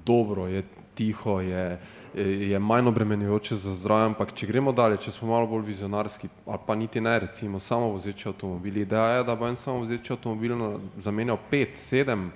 [0.07, 0.64] dobro, je
[0.98, 1.79] tiho, je,
[2.50, 6.66] je manj obremenjujoče za zdravje, ampak če gremo dalje, če smo malo bolj vizionarski, ali
[6.66, 10.59] pa niti ne, recimo, samo vozeči avtomobili, ideja je, da bo en samo vozeči avtomobil
[11.07, 12.33] zamenjal pet, sedem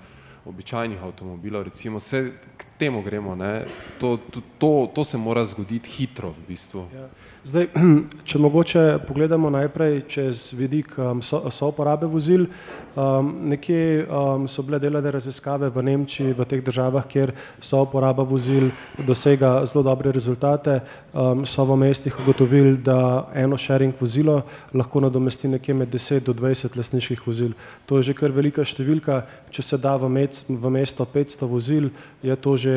[0.46, 3.64] običajnih avtomobilov, recimo, vse k temu gremo, ne?
[4.00, 6.86] To, to, to, to se mora zgoditi hitro v bistvu.
[6.96, 7.08] Ja.
[7.40, 7.70] Zdaj,
[8.28, 12.44] če mogoče pogledamo najprej čez vidik um, so, so uporabe vozil,
[13.00, 17.32] um, nekje um, so bile delane raziskave v Nemčiji, v teh državah, kjer
[17.64, 18.68] so uporaba vozil
[19.08, 20.82] dosega zelo dobre rezultate,
[21.14, 24.42] um, so v mestih ugotovili, da eno sharing vozilo
[24.76, 27.56] lahko nadomesti nekje med 10 do 20 lasniških vozil.
[27.88, 31.88] To je že kar velika številka, če se da v, med, v mesto 500 vozil,
[32.20, 32.69] je to že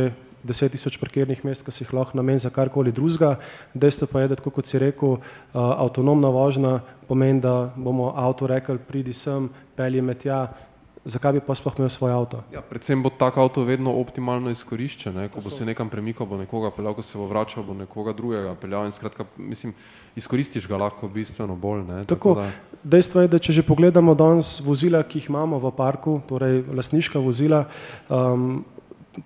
[0.44, 3.38] deset tisoč parkirnih mest, ki si jih lahko namen za karkoli drugega.
[3.74, 5.18] Dejstvo pa je, da tako kot si rekel,
[5.54, 10.48] avtonomna vožnja pomeni, da bomo avto rekel, pridi sem, pelji me tja,
[11.06, 12.44] zakaj bi pa sploh imel svoj avto?
[12.52, 15.30] Ja, predvsem bo tak avto vedno optimalno izkoriščen, ne?
[15.32, 18.56] ko bo se nekam premikal, bo nekoga peljal, ko se bo vračal, bo nekoga drugega
[18.60, 19.74] peljal in skratka, mislim,
[20.20, 21.84] izkoristiš ga lahko bistveno bolj.
[21.88, 22.04] Ne?
[22.06, 22.52] Tako, Tako da...
[22.84, 27.20] Dejstvo je, da če že pogledamo danes vozila, ki jih imamo v parku, torej lasniška
[27.24, 27.64] vozila,
[28.12, 28.66] um,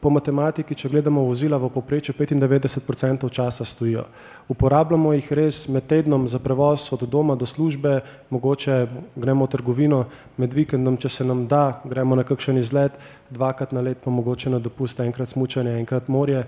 [0.01, 4.03] po matematiki, če gledamo vozila v poprečju 95% časa stojijo.
[4.51, 10.05] Uporabljamo jih res med tednom za prevoz od doma do službe, mogoče gremo v trgovino,
[10.37, 14.49] med vikendom, če se nam da, gremo na kakšen izlet, dvakrat na let pa mogoče
[14.49, 16.43] na dopust, enkrat smučanje, enkrat morje.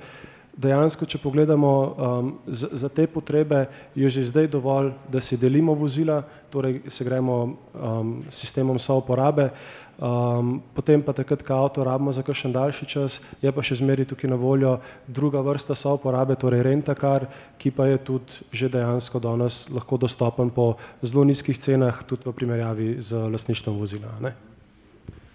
[0.60, 5.72] Dejansko, če pogledamo um, za, za te potrebe, je že zdaj dovolj, da si delimo
[5.72, 6.20] vozila,
[6.52, 9.54] torej se gremo um, sistemom souporabe,
[10.00, 14.08] Um, potem pa takrat, ko avto rabimo za kakšen daljši čas, je pa še zmeri
[14.08, 14.78] tukaj na voljo
[15.12, 17.28] druga vrsta souporabe, torej rentakar,
[17.60, 22.32] ki pa je tudi že dejansko danes lahko dostopen po zelo nizkih cenah, tudi v
[22.32, 24.16] primerjavi z lasništvom vozila.
[24.24, 24.32] Ne?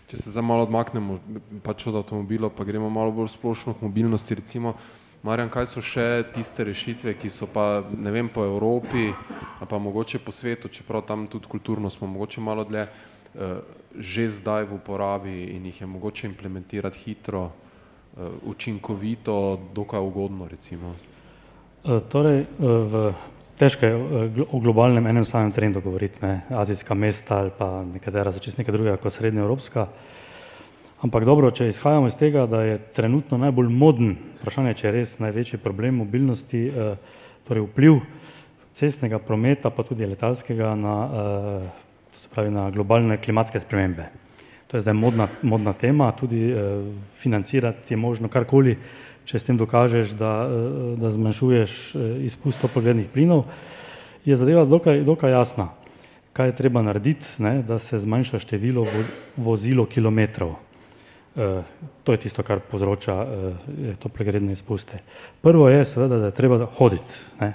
[0.09, 1.21] Če se zdaj malo odmaknemo
[1.61, 4.79] pač od avtomobila, pa gremo malo bolj splošno k mobilnosti, recimo,
[5.25, 9.09] Marjan, kaj so še tiste rešitve, ki so pa, ne vem, po Evropi,
[9.61, 12.89] pa mogoče po svetu, čeprav tam tudi kulturno smo mogoče malo dlje,
[13.95, 20.95] že zdaj v uporabi in jih je mogoče implementirati hitro, eh, učinkovito, dokaj ugodno recimo?
[21.85, 23.15] Eh, torej, v
[23.59, 23.95] težko je
[24.51, 28.73] o globalnem enem samem trendu govoriti, ne, azijska mesta ali pa nekatera so čist nekaj
[28.73, 29.87] drugega kot srednja evropska,
[31.03, 35.19] ampak dobro, če izhajamo iz tega, da je trenutno najbolj moden, vprašanje, če je res
[35.19, 36.73] največji problem mobilnosti,
[37.47, 38.01] torej vpliv
[38.75, 40.97] cestnega prometa, pa tudi letalskega na
[42.31, 44.09] pravi na globalne klimatske spremembe.
[44.67, 46.83] To je zdaj modna, modna tema, tudi eh,
[47.21, 48.77] financirati je možno karkoli,
[49.25, 53.45] če s tem dokažeš, da, eh, da zmanjšuješ eh, izpust toplogrednih plinov,
[54.25, 55.69] je zadeva dokaj, dokaj jasna,
[56.33, 59.05] kaj je treba narediti, ne, da se zmanjša število vo,
[59.37, 60.57] vozilo kilometrov.
[61.37, 61.63] Eh,
[62.05, 65.01] to je tisto, kar povzroča eh, toplogredne izpuste.
[65.43, 67.15] Prvo je seveda, da je treba hoditi.
[67.41, 67.53] Ne.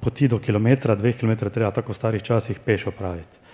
[0.00, 3.47] Poti do kilometra, dveh kilometrov treba tako v starih časih pešo praviti.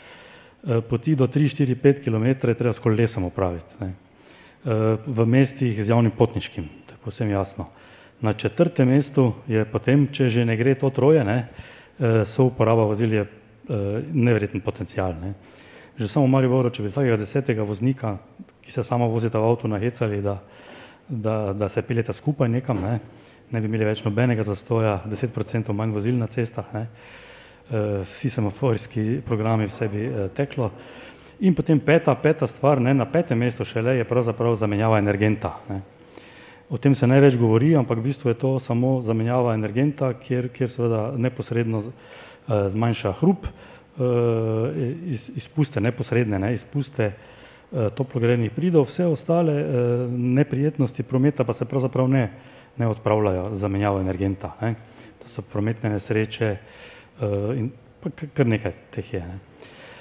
[0.66, 3.76] Eh, poti do 3, 4, 5 km je treba s kolesom opraviti.
[3.80, 3.92] Ne.
[4.64, 7.68] Eh, v mestih z javnim potniškim, to je posebno jasno.
[8.20, 11.48] Na četrtem mestu je potem, če že ne gre to troje, ne,
[12.00, 13.26] eh, so uporaba vozil je
[14.12, 15.14] neverjeten potencial.
[15.20, 15.34] Ne.
[15.96, 18.18] Že samo v Mariboru, če bi vsakega desetega voznika,
[18.60, 20.36] ki se samo vozita v avtu, nahecali, da,
[21.08, 23.00] da, da se peljeta skupaj nekam, ne,
[23.50, 26.68] ne bi imeli več nobenega zastoja, 10% manj vozil na cestah.
[26.76, 26.82] Ne.
[26.82, 27.24] Eh,
[27.70, 30.70] vsi semaforski programi vse bi eh, teklo.
[31.40, 35.56] In potem peta, peta stvar, ne, na petem mestu šele je pravzaprav zamenjava energenta.
[35.68, 35.80] Ne.
[36.70, 40.70] O tem se največ govori, ampak v bistvu je to samo zamenjava energenta, kjer, kjer
[40.70, 41.92] seveda neposredno uh,
[42.72, 43.46] zmanjša hrup,
[45.06, 47.12] iz, izpuste neposredne, ne, izpuste
[47.94, 49.54] toplogrednih pridov, vse ostale
[50.10, 52.24] neprijetnosti prometa pa se pravzaprav ne,
[52.76, 54.50] ne odpravljajo z zamenjavo energenta.
[54.60, 54.74] Ne.
[55.22, 56.56] To so prometne nesreče,
[57.20, 57.70] in
[58.34, 59.20] kar nekaj teh je.
[59.20, 59.38] Ne.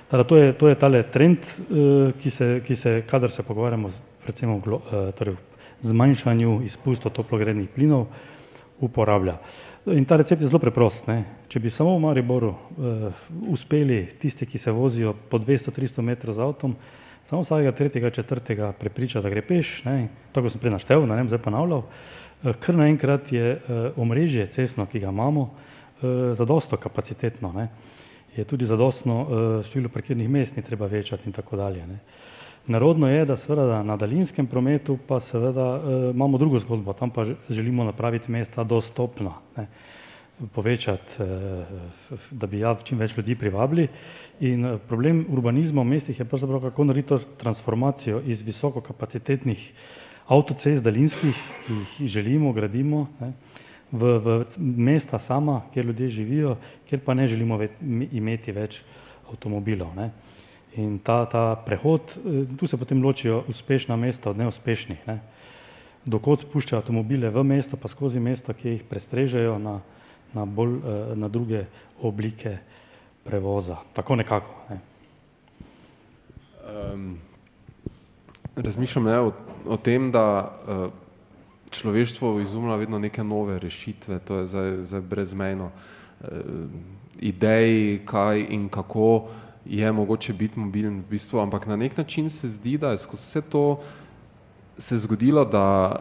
[0.09, 3.89] Tada, to je, to je tale trend, uh, ki, se, ki se, kadar se pogovarjamo
[4.23, 4.81] predvsem o uh,
[5.17, 5.35] torej
[5.83, 8.07] zmanjšanju izpustov toplogrednih plinov,
[8.83, 9.37] uporablja.
[9.91, 11.07] In ta recept je zelo preprost.
[11.11, 11.23] Ne.
[11.51, 16.45] Če bi samo v Mariboru uh, uspeli tisti, ki se vozijo po 200-300 metrov z
[16.45, 16.77] avtom,
[17.23, 20.09] samo vsakega tretjega, četrtega prepriča, da gre peš, ne.
[20.35, 24.87] tako sem prej naštel, ne vem, zdaj ponavljal, uh, kar naenkrat je uh, omrežje cestno,
[24.87, 25.72] ki ga imamo, uh, Eh,
[26.33, 27.67] zadostno kapacitetno, ne.
[28.35, 31.87] je tudi zadostno eh, število parkirnih mest, ni treba večati in tako dalje.
[31.87, 31.99] Ne.
[32.67, 37.25] Narodno je, da seveda na daljinskem prometu pa seveda eh, imamo drugo zgodbo, tam pa
[37.49, 39.67] želimo napraviti mesta dostopna, ne.
[40.53, 41.23] povečati,
[42.31, 43.85] da bi ja čim več ljudi privabili
[44.41, 49.61] in problem urbanizma v mestih je pravzaprav kako narediti to transformacijo iz visokokapacitetnih
[50.27, 51.37] avtocest daljinskih,
[51.67, 53.33] ki jih želimo, gradimo, ne,
[53.93, 54.27] v, v
[54.57, 56.57] mesta sama, kjer ljudje živijo,
[56.89, 57.69] kjer pa ne želimo ve,
[58.11, 58.81] imeti več
[59.29, 59.93] avtomobilov.
[59.95, 60.09] Ne.
[60.81, 65.05] In ta, ta prehod, eh, tu se potem ločijo uspešna mesta od neuspešnih.
[65.07, 65.19] Ne.
[66.05, 69.77] Dokot spuščajo avtomobile v mesto, pa skozi mesta, ki jih prestrežejo na,
[70.33, 71.65] na, bolj, eh, na druge
[72.01, 72.57] oblike
[73.23, 73.77] prevoza.
[73.93, 74.57] Tako nekako.
[74.69, 74.79] Ne.
[76.63, 77.17] Um,
[78.55, 79.31] razmišljam ne, o,
[79.67, 81.02] o tem, da uh,
[81.73, 85.71] človeštvo izumlja vedno neke nove rešitve, to je zdaj, zdaj brezmejno.
[86.21, 86.43] E,
[87.19, 89.27] idej, kaj in kako
[89.65, 93.23] je mogoče biti mobilen v bistvu, ampak na nek način se zdi, da je skozi
[93.23, 93.79] vse to
[94.77, 95.95] se zgodilo, da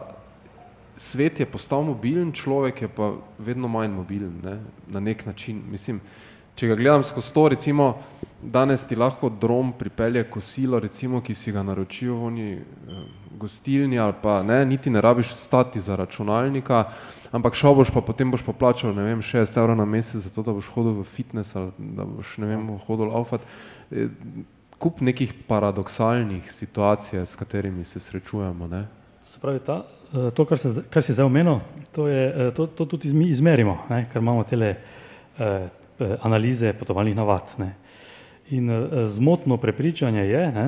[0.97, 4.59] svet je postal mobilen, človek je pa vedno manj mobilen, ne?
[4.87, 5.61] na nek način.
[5.71, 6.01] Mislim,
[6.55, 7.87] če ga gledam skozi to, recimo,
[8.51, 13.03] danes ti lahko drom pripelje kosilo, recimo, ki si ga naročijo v oni eh,
[13.39, 16.83] gostilni ali pa ne, niti ne rabiš stati za računalnika,
[17.31, 20.29] ampak šel boš pa potem boš pa plačal, ne vem, 6 evrov na mesec za
[20.29, 23.41] to, da boš hodil v fitness ali da boš, ne vem, hodil laufat.
[23.91, 24.07] Eh,
[24.77, 28.85] kup nekih paradoksalnih situacij, s katerimi se srečujemo, ne.
[29.31, 32.85] Se pravi, ta, eh, to, kar, se, kar si zdaj omenil, to, je, to, to
[32.85, 34.75] tudi mi izmerimo, ne, ker imamo tele
[35.39, 35.69] eh,
[36.21, 37.55] analize potovalnih navad.
[37.57, 37.73] Ne.
[38.53, 40.65] In uh, zmotno prepričanje je, ne,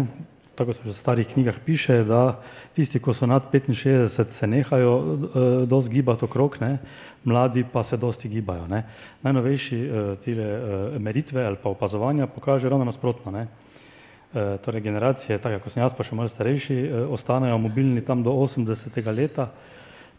[0.56, 2.40] tako se v starih knjigah piše, da
[2.74, 5.28] tisti, ko so nad 65, se nehajo uh,
[5.68, 6.78] dosti gibati okrog, ne,
[7.24, 8.68] mladi pa se dosti gibajo.
[8.68, 8.84] Ne.
[9.22, 13.32] Najnovejši uh, tile uh, meritve ali pa opazovanja pokaže ravno nasprotno.
[13.32, 13.48] Ne.
[14.34, 18.24] Uh, torej generacije, tako kot sem jaz, pa še malo starejši, uh, ostanejo mobilni tam
[18.24, 18.98] do 80.
[19.16, 19.52] leta,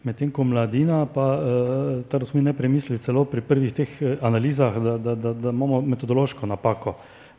[0.07, 4.79] medtem ko mladina, pa uh, tako smo mi ne premislili celo pri prvih teh analizah,
[4.81, 6.95] da, da, da, da imamo metodološko napako.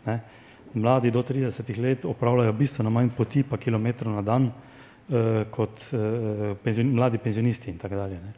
[0.09, 0.19] Ne.
[0.75, 6.55] Mladi do 30 let opravljajo bistveno manj poti pa kilometrov na dan eh, kot eh,
[6.65, 8.21] penzion, mladi penzionisti in tako dalje.
[8.25, 8.33] Ne.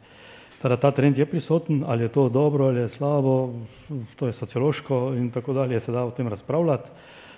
[0.61, 3.53] Tada ta trend je prisoten, ali je to dobro ali je slabo,
[4.15, 6.89] to je sociološko in tako dalje, se da o tem razpravljati.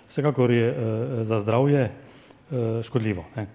[0.10, 3.26] Vsekakor je eh, za zdravje eh, škodljivo.
[3.36, 3.48] Ne.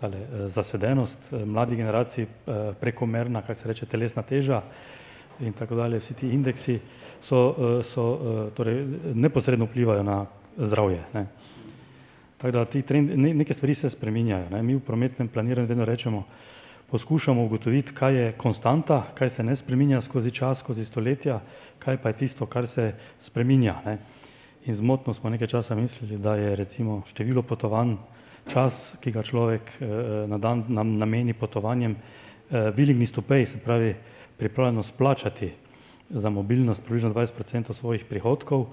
[0.00, 4.62] Tale, eh, zasedenost eh, mladih generacij, eh, prekomerna, kaj se reče, telesna teža
[5.40, 6.78] in tako dalje, vsi ti indeksi
[7.20, 11.02] so, eh, so eh, torej, neposredno vplivajo na zdravje.
[11.14, 11.26] Ne.
[12.36, 14.50] Tako da ti trend, ne, neke stvari se spreminjajo.
[14.50, 14.62] Ne.
[14.62, 16.24] Mi v prometnem planiranju vedno rečemo,
[16.90, 21.40] poskušamo ugotoviti, kaj je konstanta, kaj se ne spreminja skozi čas, skozi stoletja,
[21.78, 23.80] kaj pa je tisto, kar se spreminja.
[23.86, 23.98] Ne.
[24.66, 27.96] In zmotno smo nekaj časa mislili, da je recimo število potovanj,
[28.48, 29.86] čas, ki ga človek eh,
[30.28, 31.96] na dan nam nameni potovanjem,
[32.54, 33.94] willingness to pay, se pravi
[34.38, 35.52] pripravljenost plačati
[36.10, 38.66] za mobilnost približno 20% svojih prihodkov,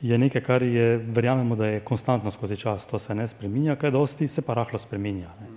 [0.00, 3.90] je nekaj, kar je, verjamemo, da je konstantno skozi čas, to se ne spreminja, kaj
[3.90, 5.30] dosti, se pa rahlo spreminja.
[5.40, 5.48] Ne.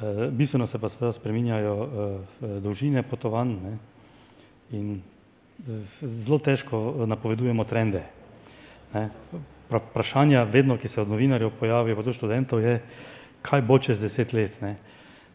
[0.00, 3.76] E, bistveno se pa seveda spreminjajo e, dolžine potovanj ne.
[4.70, 5.02] in
[6.00, 8.02] zelo težko napovedujemo trende.
[8.94, 9.08] Ne.
[9.70, 12.80] Vprašanja vedno, ki se od novinarjev pojavijo, pa tudi študentov, je,
[13.42, 14.60] kaj bo čez deset let.
[14.62, 14.76] Ne.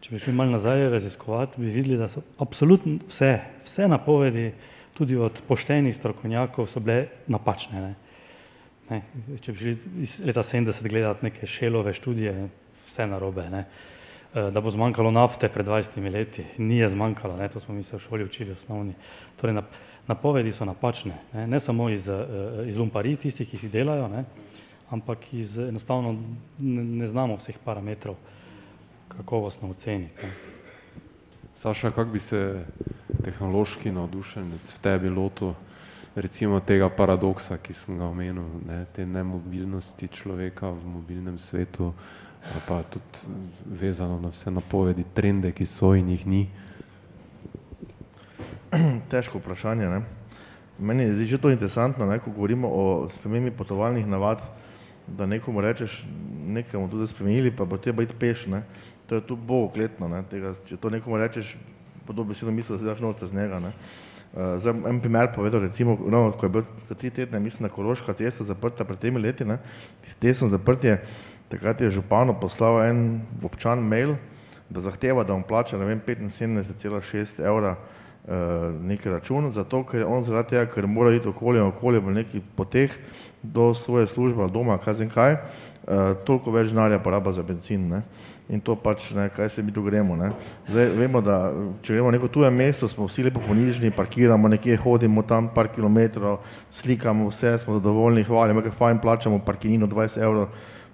[0.01, 3.31] Če bi šli malo nazaj raziskovati, bi videli, da so absolutno vse,
[3.65, 4.51] vse napovedi,
[4.97, 7.81] tudi od poštenih strokovnjakov, so bile napačne.
[7.81, 7.93] Ne.
[8.87, 9.01] Ne,
[9.41, 9.73] če bi šli
[10.05, 12.35] iz leta 70 gledati neke šelove študije,
[12.87, 13.49] vse narobe.
[13.49, 13.65] Ne.
[13.65, 17.83] E, da bo zmanjkalo nafte pred 20 leti, ni je zmanjkalo, ne, to smo mi
[17.83, 18.93] se v šoli učili osnovni.
[19.41, 19.59] Torej,
[20.07, 22.21] napovedi so napačne, ne, ne samo iz, e,
[22.69, 24.23] iz lumpari, tisti, ki jih delajo, ne,
[24.93, 26.13] ampak iz enostavno
[26.59, 28.15] ne, ne znamo vseh parametrov
[29.17, 30.27] kakovostno oceniti.
[31.55, 32.65] Saša, kako bi se
[33.23, 35.53] tehnološki navdušenec v tebi lotil
[36.17, 41.93] recimo tega paradoksa, ki sem ga omenil, ne, te nemobilnosti človeka v mobilnem svetu,
[42.65, 43.29] pa tudi
[43.65, 46.43] vezano na vse napovedi, trende, ki so in jih ni?
[49.13, 49.89] Težko vprašanje.
[49.89, 50.01] Ne?
[50.79, 54.41] Meni je že to interesantno, ne, ko govorimo o spremembi potovalnih navad,
[55.07, 56.01] da nekomu rečeš,
[56.49, 58.49] nekaj bomo tudi spremenili, pa bo treba iti peš.
[58.49, 58.65] Ne?
[59.07, 61.55] To je tu bogokletno, ne, tega, če to nekomu rečeš,
[62.07, 63.59] podobno si misli, da si daš novce z njega.
[63.59, 63.71] Ne.
[64.35, 67.73] Uh, zdaj, en primer povedal, recimo, no, ko je bil za tri tedne, mislim, da
[67.73, 69.57] Koroška cesta zaprta pred temi leti, ne,
[70.19, 70.99] tesno zaprtje,
[71.49, 74.17] takrat je župano poslal en občan mail,
[74.69, 78.35] da zahteva, da mu plača, ne vem, 75,6 evra uh,
[78.83, 82.91] neki račun, zato ker on zaradi tega, ker mora iti okolje okolje v neki poteh
[83.41, 87.87] do svoje službe, doma, kaj zim kaj, uh, toliko več denarja poraba za benzin.
[87.87, 88.03] Ne.
[88.03, 90.15] Uh, in to pač, ne, kaj se mi tu gremo.
[90.15, 90.31] Ne.
[90.69, 91.51] Zdaj vemo, da
[91.83, 95.67] če gremo v neko tuje mesto, smo vsi lepo ponižni, parkiramo nekje, hodimo tam par
[95.73, 96.39] kilometrov,
[96.71, 100.47] slikamo vse, smo zadovoljni, hvalimo, kaj fajn plačamo parkinino 20 evrov,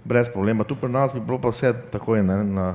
[0.04, 0.66] brez problema.
[0.66, 2.68] Tu pri nas bi bilo pa vse takoj ne, na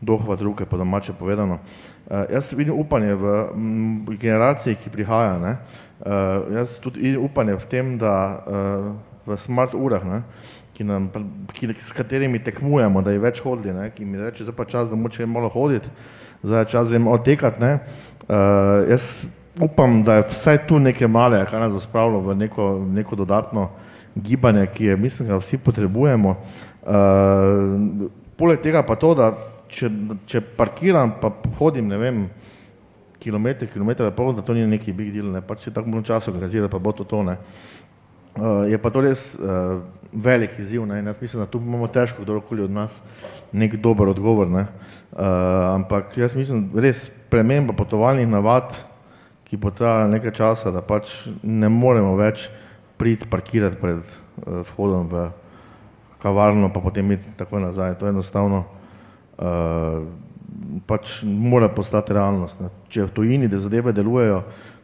[0.00, 1.60] dohvat ruke, po domače povedano.
[2.08, 5.38] Uh, jaz vidim upanje v m, generaciji, ki prihaja.
[5.38, 5.56] Ne.
[6.00, 8.88] Uh, jaz tudi upanje v tem, da uh,
[9.26, 10.22] v smart urah, ne,
[10.74, 11.10] ki nam,
[11.52, 14.90] ki, s katerimi tekmujemo, da je več hodili, ne, ki mi reče, zdaj pa čas,
[14.90, 15.90] da moče malo hoditi,
[16.42, 17.60] zdaj je čas, da jim odtekati.
[17.60, 17.72] Ne.
[18.22, 19.26] Uh, jaz
[19.60, 23.68] upam, da je vsaj tu nekaj male, kar nas bo spravilo v neko, neko dodatno
[24.14, 26.36] gibanje, ki je, mislim, da vsi potrebujemo.
[26.82, 29.32] Uh, poleg tega pa to, da
[29.72, 29.90] če,
[30.28, 32.24] če parkiram, pa hodim, ne vem,
[33.22, 36.32] kilometre, kilometre, pol, da to ni neki big deal, ne, pa če tako malo časa
[36.32, 37.36] organizira, pa bo to to, ne.
[38.68, 40.86] Je pa to res uh, velik izziv.
[40.86, 41.02] Ne?
[41.04, 43.00] Jaz mislim, da tu imamo težko, kdorkoli od nas,
[43.52, 44.48] nek dober odgovor.
[44.48, 44.66] Ne?
[45.12, 45.20] Uh,
[45.74, 48.72] ampak jaz mislim, res prememba potovalnih navad,
[49.44, 52.48] ki bo trajala nekaj časa, da pač ne moremo več
[52.96, 54.00] priti parkirati pred
[54.72, 55.26] vhodom v
[56.22, 57.98] kavarno, pa potem iti tako nazaj.
[58.00, 58.64] To je enostavno
[60.86, 62.60] pač mora postati realnost.
[62.60, 62.70] Ne.
[62.92, 64.42] Če v tujini, da zadeve delujejo,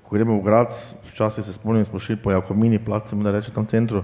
[0.08, 0.72] ko gremo v grad,
[1.12, 2.80] včasih se spomnim, smo šli po Jakomini
[3.12, 4.02] mu da reče tam centru,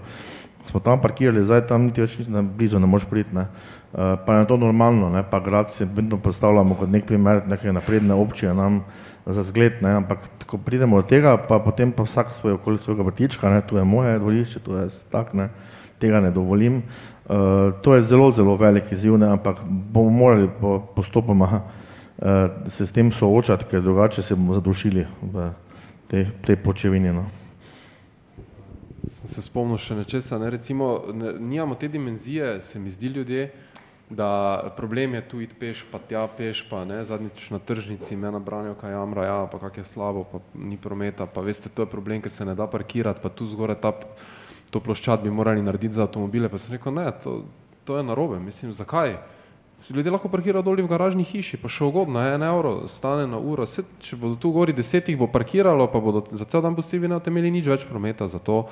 [0.67, 3.47] smo tam parkirali, zdaj tam niti več nisem blizu, ne moreš priti, ne.
[3.95, 7.73] Uh, pa je to normalno, ne, pa grad se vedno postavljamo kot nek primer neke
[7.73, 8.81] napredne občine nam
[9.27, 13.03] za zgled, ne, ampak ko pridemo od tega, pa potem pa vsak svoj okoli svojega
[13.03, 15.49] vrtička, ne, tu je moje dvorišče, tu je tak, ne,
[16.03, 16.83] tega ne dovolim.
[17.25, 22.87] Uh, to je zelo, zelo velik izziv, ne, ampak bomo morali po, postopoma uh, se
[22.87, 25.53] s tem soočati, ker drugače se bomo zadušili v
[26.09, 27.13] tej, tej počevini.
[27.13, 27.27] No.
[29.09, 33.51] Sem se spomnil še nečesa, ne, recimo, ne, nijamo te dimenzije, se mi zdi ljudje,
[34.11, 38.31] da problem je tu iti peš, pa tja peš, pa ne, zadnjič na tržnici me
[38.33, 41.91] nabranijo, kaj jamra, ja, pa kak je slabo, pa ni prometa, pa veste, to je
[41.91, 43.95] problem, ker se ne da parkirati, pa tu zgore ta,
[44.71, 47.43] to ploščad bi morali narediti za avtomobile, pa sem rekel, ne, to,
[47.85, 49.17] to je narobe, mislim, zakaj?
[49.91, 53.67] Ljudje lahko parkirajo dolje v garažni hiši, pa še ugodno, en evro stane na uro.
[53.69, 57.05] Vse, če bodo tu gori deset jih bo parkiralo, pa bodo za cel dan pustili,
[57.05, 58.63] ne boste imeli nič več prometa za to.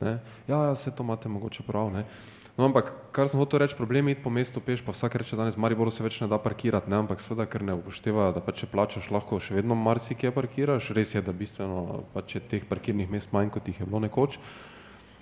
[0.00, 0.16] Ne.
[0.48, 1.92] Ja, ja, vse to imate mogoče prav.
[1.92, 5.36] No, ampak, kar sem hotel reči, problem je iti po mestu peš, pa vsak reče
[5.36, 8.52] danes, Mariboru se več ne da parkirati, ne, ampak seveda, ker ne upoštevajo, da pa
[8.56, 13.08] če plačaš, lahko še vedno marsikje parkiraš, res je, da bistveno pač je teh parkirnih
[13.12, 14.36] mest manj, kot jih je bilo nekoč.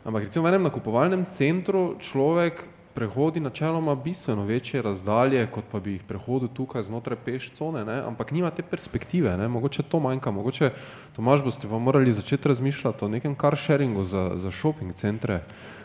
[0.02, 5.92] Ampak recimo v enem nakupovalnem centru človek prehodi načeloma bistveno večje razdalje, kot pa bi
[5.92, 8.00] jih prehodil tukaj znotraj peš cone, ne?
[8.06, 9.48] ampak nima te perspektive, ne?
[9.48, 10.70] mogoče to manjka, mogoče,
[11.16, 15.42] Tomaž, boste pa morali začeti razmišljati o nekem car sharingu za, za shopping centre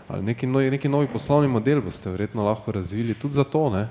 [0.08, 3.88] ali neki novi, neki novi poslovni model boste verjetno lahko razvili tudi za to, ne?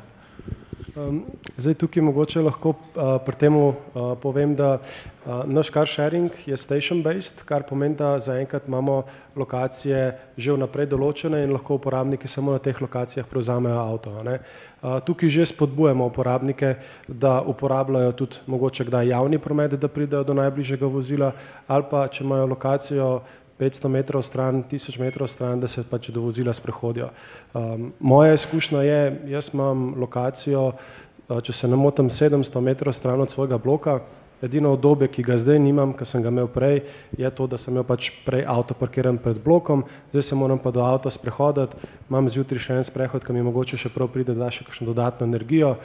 [0.95, 1.25] Um,
[1.57, 3.75] zdaj tukaj mogoče lahko uh, pri tem uh,
[4.23, 9.03] povem, da uh, naš car sharing je station based, kar pomeni, da zaenkrat imamo
[9.35, 14.15] lokacije že vnaprej določene in lahko uporabniki samo na teh lokacijah prevzamejo avto.
[14.23, 14.39] Ne.
[14.85, 16.77] Uh, tukaj že spodbujamo uporabnike,
[17.09, 21.33] da uporabljajo tudi mogoče kdaj javni promet, da pridejo do najbližjega vozila
[21.67, 23.09] ali pa če imajo lokacijo
[23.61, 27.11] 500 metrov stran, 1000 metrov stran, da se pač do vozila sprehodijo.
[27.55, 29.01] Um, moja izkušnja je,
[29.37, 30.73] jaz imam lokacijo,
[31.29, 34.01] uh, če se ne motim, 700 metrov stran od svojega bloka,
[34.45, 36.83] edino obdobje, ki ga zdaj nimam, ki sem ga imel prej,
[37.17, 40.73] je to, da sem imel pač prej avto parkiran pred blokom, zdaj se moram pa
[40.75, 41.79] do avta sprehoditi,
[42.11, 45.29] imam zjutraj še en sprehod, ki mi mogoče še prav pride, da še kakšno dodatno
[45.31, 45.77] energijo,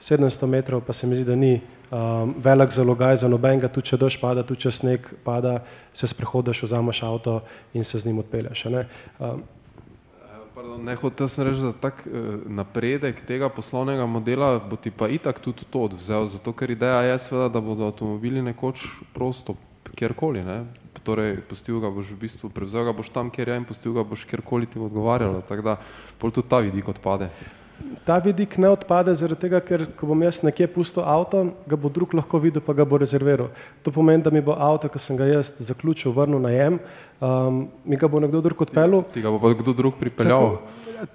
[0.00, 3.98] 700 metrov pa se mi zdi, da ni um, velik zalogaj za nobenega, tudi če
[4.00, 5.60] dož pada, tudi če sneg pada,
[5.96, 7.40] se sprehodiš, vzameš avto
[7.74, 8.64] in se z njim odpelješ.
[8.72, 8.86] Ne,
[9.18, 9.44] um,
[10.56, 15.04] Pardon, ne hotel sem reči, da tak uh, napredek tega poslovnega modela bo ti pa
[15.12, 19.56] itak tudi to odvzel, zato ker ideja je seveda, da bodo avtomobili nekoč prosto
[19.96, 20.64] kjerkoli, ne.
[21.06, 24.02] Torej, pustil ga boš v bistvu, prevzel ga boš tam, kjer je in pustil ga
[24.02, 25.76] boš kjerkoli ti bo odgovarjalo, tako da
[26.18, 27.28] pol tudi ta vidik odpade.
[28.06, 31.90] Ta vidik ne odpade zaradi tega, ker ko bom jaz nekje pustil avto, ga bo
[31.92, 33.50] drug lahko videl, pa ga bo rezerviral.
[33.84, 36.78] To pomeni, da mi bo avto, ki sem ga jaz zaključil, vrnil najem,
[37.20, 39.04] um, mi ga bo nekdo drug odpeljal.
[39.12, 40.56] Ti ga bo pa kdo drug pripeljal.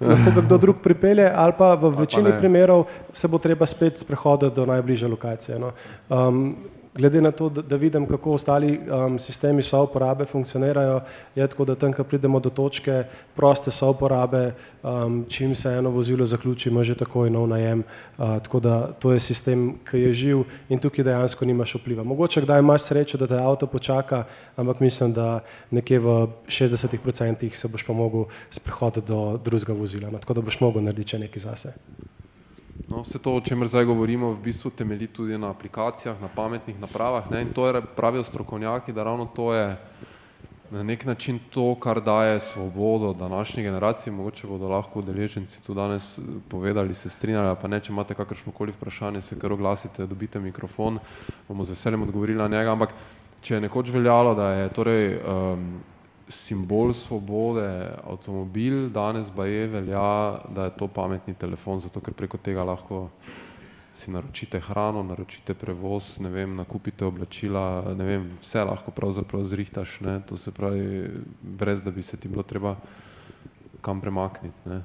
[0.00, 4.54] Lahko ga kdo drug pripelje ali pa v večini primerov se bo treba spet sprehoditi
[4.54, 5.58] do najbližje lokacije.
[5.58, 5.72] No.
[6.08, 6.54] Um,
[6.94, 11.00] glede na to, da, da vidim, kako ostali um, sistemi souporabe funkcionirajo,
[11.34, 13.04] je tako, da tam, ko pridemo do točke
[13.36, 17.82] proste souporabe, um, čim se eno vozilo zaključi, ima že takoj nov najem.
[18.18, 22.04] Uh, tako da to je sistem, ki je živ in tukaj dejansko nimaš vpliva.
[22.04, 24.24] Mogoče kdaj imaš srečo, da te avto počaka,
[24.56, 25.40] ampak mislim, da
[25.70, 30.60] nekje v 60% se boš pa mogel sprehoditi do drugega vozila, no, tako da boš
[30.60, 31.72] mogel narediti nekaj zase.
[32.92, 36.76] No, vse to, o čemer zdaj govorimo, v bistvu temelji tudi na aplikacijah, na pametnih
[36.80, 37.30] napravah.
[37.30, 37.40] Ne?
[37.42, 39.78] In to je, pravijo strokovnjaki, da ravno to je
[40.70, 44.12] na nek način to, kar daje svobodo današnji generaciji.
[44.12, 48.52] Mogoče bodo lahko udeleženci tu danes eh, povedali, se strinjali, pa ne, če imate kakršno
[48.52, 50.98] koli vprašanje, se kar oglasite, dobite mikrofon,
[51.48, 52.76] bomo z veseljem odgovorili na njega.
[52.76, 52.92] Ampak
[53.40, 55.64] če je nekoč veljalo, da je torej um,
[56.28, 57.66] simbol svobode,
[58.04, 63.08] avtomobil, danes pa je velja, da je to pametni telefon, zato ker preko tega lahko
[63.92, 70.00] si naročite hrano, naročite prevoz, ne vem, nakupite oblačila, ne vem, vse lahko pravzaprav zrihtaš,
[70.00, 71.10] ne, to se pravi,
[71.42, 72.76] brez da bi se ti bilo treba
[73.80, 74.82] kam premakniti, ne.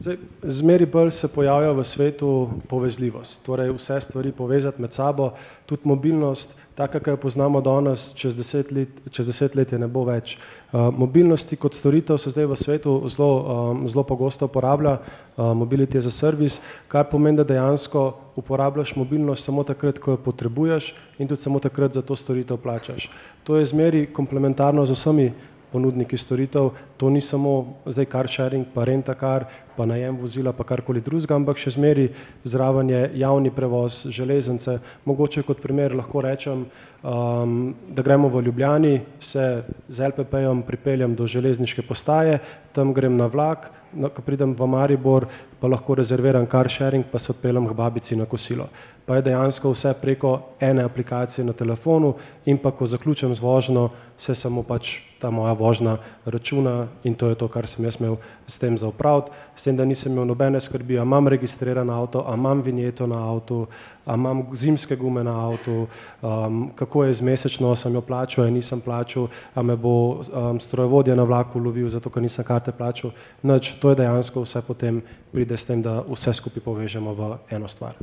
[0.00, 2.28] Zdaj, zmeri bolj se pojavlja v svetu
[2.68, 5.34] povezljivost, torej vse stvari povezati med sabo,
[5.66, 9.88] tudi mobilnost, taka, ki jo poznamo danes, čez deset let, čez deset let je ne
[9.90, 10.36] bo več.
[10.70, 13.30] Uh, mobilnosti kot storitev se zdaj v svetu zelo,
[13.74, 18.06] um, zelo pogosto uporablja, uh, mobility as a service, kar pomeni, da dejansko
[18.40, 23.10] uporabljaš mobilnost samo takrat, ko jo potrebuješ in tudi samo takrat za to storitev plačaš.
[23.44, 25.32] To je zmeri komplementarno z vsemi
[25.72, 29.46] ponudniki storitev, to ni samo zdaj car sharing, pa renta car,
[29.76, 32.08] pa najem vozila, pa karkoli drugega, ampak še zmeri
[32.44, 34.78] zraven je javni prevoz, železnice.
[35.08, 36.66] Mogoče kot primer lahko rečem,
[37.02, 42.40] um, da gremo v Ljubljani, se z LPP-jem pripeljem do železniške postaje,
[42.76, 45.26] tam grem na vlak, ko pridem v Maribor,
[45.60, 48.68] pa lahko rezerviram car sharing, pa se odpeljem k babici na kosilo.
[49.06, 52.14] Pa je dejansko vse preko ene aplikacije na telefonu
[52.46, 53.88] in pa ko zaključim z vožnjo,
[54.18, 58.16] se samo pač ta moja vožnja računa in to je to, kar sem jaz imel
[58.46, 62.24] s tem za upraviti, s tem, da nisem imel nobene skrbi, a imam registriran avto,
[62.28, 63.66] a imam vinjeto na avtu,
[64.06, 65.86] a imam zimske gume na avtu,
[66.22, 70.60] um, kako je z mesečno, sem jo plačal, a nisem plačal, a me bo um,
[70.60, 73.12] strojevodja na vlaku lovil, zato ker nisem karte plačal.
[73.42, 75.02] Noč, to je dejansko vse potem
[75.50, 77.98] pride s tem, da vse skupaj povežemo v eno stvar.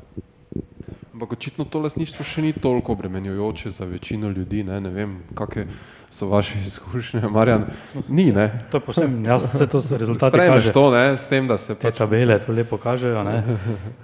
[1.13, 5.65] Ampak očitno to lasništvo še ni toliko obremenjujoče za večino ljudi, ne, ne vem, kakšne
[6.11, 7.65] so vaše izkušnje, Marjan,
[8.07, 8.67] ni, ne.
[8.71, 11.87] To je posem, jaz se to rezultati Spremeš to, ne, s tem, da se te
[11.87, 11.97] pač...
[11.97, 13.57] tabele to lepo kažejo, ne,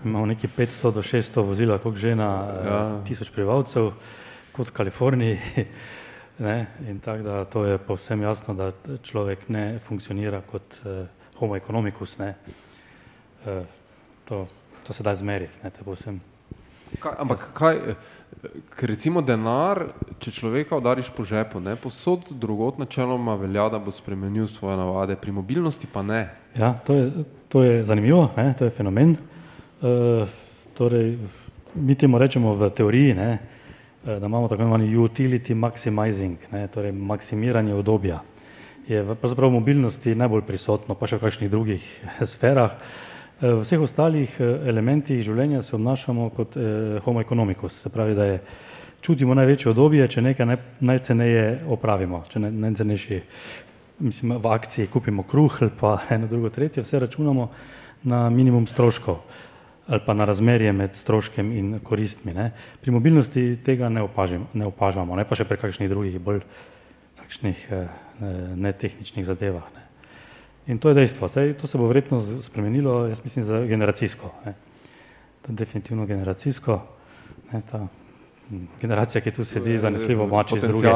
[0.06, 2.32] imamo neki 500 do 600 vozila, koliko že na
[2.66, 2.82] ja.
[3.08, 3.91] tisoč prebivalcev,
[4.56, 5.39] kot v Kaliforniji,
[6.48, 8.72] ne, in tako da to je povsem jasno, da
[9.04, 11.08] človek ne funkcionira kot uh,
[11.39, 12.36] homo economicus, ne,
[14.30, 14.46] to,
[14.88, 15.72] to se da izmeriti, ne.
[17.00, 17.80] Kaj, ampak kaj,
[18.78, 19.88] ker recimo denar,
[20.22, 25.18] če človeka udariš po žepu, ne, posod drugot načeloma velja, da bo spremenil svoje navade,
[25.20, 26.28] pri mobilnosti pa ne.
[26.58, 29.16] Ja, to je, to je zanimivo, ne, to je fenomen.
[29.16, 30.26] E,
[30.78, 31.18] torej,
[31.76, 33.32] mi temu rečemo v teoriji, ne,
[34.04, 38.22] da imamo tako imenovani utility maximizing, ne, torej maksimiranje obdobja.
[38.88, 41.84] Je pravzaprav v mobilnosti najbolj prisotno, pa še v kakšnih drugih
[42.34, 42.76] sferah.
[43.44, 48.28] V vseh ostalih eh, elementih življenja se obnašamo kot eh, homo economicus, se pravi, da
[48.30, 48.38] je
[49.04, 51.44] čutimo največje odobje, če nekaj naj, najceneje
[51.76, 53.20] opravimo, če ne, najcenejši,
[54.08, 57.50] mislim, v akciji kupimo kruh ali pa eno drugo tretje, vse računamo
[58.08, 59.20] na minimum stroškov
[59.91, 62.32] ali pa na razmerje med stroškem in koristmi.
[62.32, 62.54] Ne.
[62.80, 66.46] Pri mobilnosti tega ne, opažim, ne opažamo, ne pa še pri kakšnih drugih bolj
[67.20, 67.88] takšnih eh,
[68.56, 69.68] netehničnih zadevah.
[69.76, 69.83] Ne.
[70.68, 71.28] In to je dejstvo.
[71.28, 74.32] Zdaj, to se bo verjetno spremenilo, jaz mislim, za generacijsko.
[74.45, 74.53] Ne.
[75.41, 76.80] To je definitivno generacijsko.
[77.51, 77.88] Ne, ta
[78.82, 80.89] generacija, ki tu sedi, zanesljivo ima čez druge,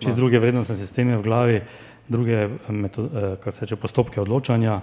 [0.00, 1.60] čez druge vrednostne sisteme v glavi,
[2.08, 4.80] druge metod, eh, kar se reče, postopke odločanja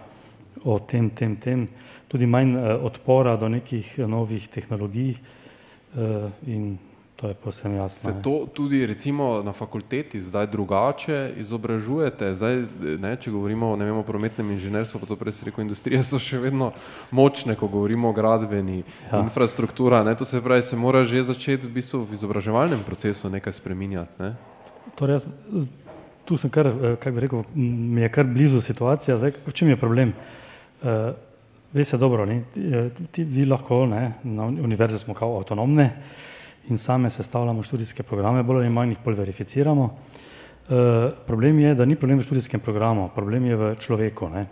[0.63, 1.67] o tem, tem, tem,
[2.07, 6.77] tudi manj eh, odpora do nekih novih tehnologij eh, in
[7.16, 8.11] To je posebno jasno.
[8.11, 12.34] Se to tudi recimo na fakulteti zdaj drugače izobražujete?
[12.36, 12.63] Zdaj,
[12.99, 16.74] ne, če govorimo vem, o prometnem inženirstvu, pa to prej reko, industrije so še vedno
[17.16, 19.22] močne, ko govorimo o gradbeni ja.
[19.22, 20.03] infrastruktura.
[20.03, 24.20] Ne, to se pravi, se mora že začeti v bistvu v izobraževalnem procesu nekaj spreminjati.
[24.20, 24.36] Ne?
[24.99, 25.72] Torej, jaz,
[26.28, 29.16] tu sem kar, eh, kako bi rekel, mi je kar blizu situacija.
[29.24, 30.11] Zdaj, v čem je problem?
[30.84, 31.16] Uh,
[31.76, 32.38] Ve se dobro, ne?
[33.11, 34.13] Ti, vi lahko, ne?
[34.24, 36.34] na univerzi smo kao avtonomne, uh,
[36.70, 39.89] in same sestavljamo študijske programe, bolj ali manj jih bolj verificiramo.
[40.70, 44.30] E, problem je, da ni problem v študijskem programu, problem je v človeku.
[44.30, 44.45] Ne?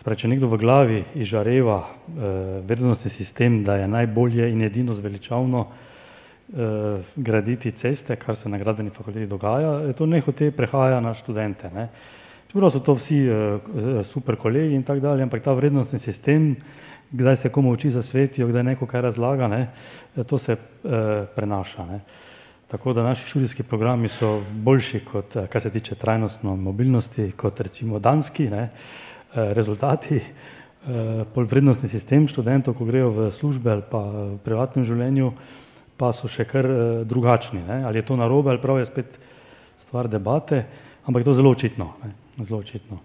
[0.00, 2.30] Spravi, če nekdo v glavi izžareva e,
[2.68, 6.70] vrednostni sistem, da je najbolje in edino zveličavno e,
[7.16, 11.70] graditi ceste, kar se na gradbeni fakulteti dogaja, to nehote prehaja na študente.
[11.74, 11.88] Ne?
[12.48, 13.38] Čeprav so to vsi e,
[14.04, 16.54] super kolegi in tako dalje, ampak ta vrednostni sistem
[17.10, 19.66] kdaj se komu oči zasvetijo, kdaj neko kaj razlaga, ne,
[20.26, 20.58] to se eh,
[21.34, 21.86] prenaša.
[21.86, 22.00] Ne.
[22.66, 27.98] Tako da naši študijski programi so boljši, kot, kar se tiče trajnostno mobilnosti, kot recimo
[27.98, 28.68] danski ne,
[29.34, 30.20] rezultati.
[31.34, 35.32] Pol vrednostni sistem študentov, ko grejo v službe ali pa v privatnem življenju,
[35.98, 36.66] pa so še kar
[37.06, 37.62] drugačni.
[37.66, 37.84] Ne.
[37.86, 39.18] Ali je to narobe ali prav je spet
[39.78, 40.64] stvar debate,
[41.06, 41.92] ampak je to zelo očitno.
[42.02, 42.98] Ne, zelo očitno.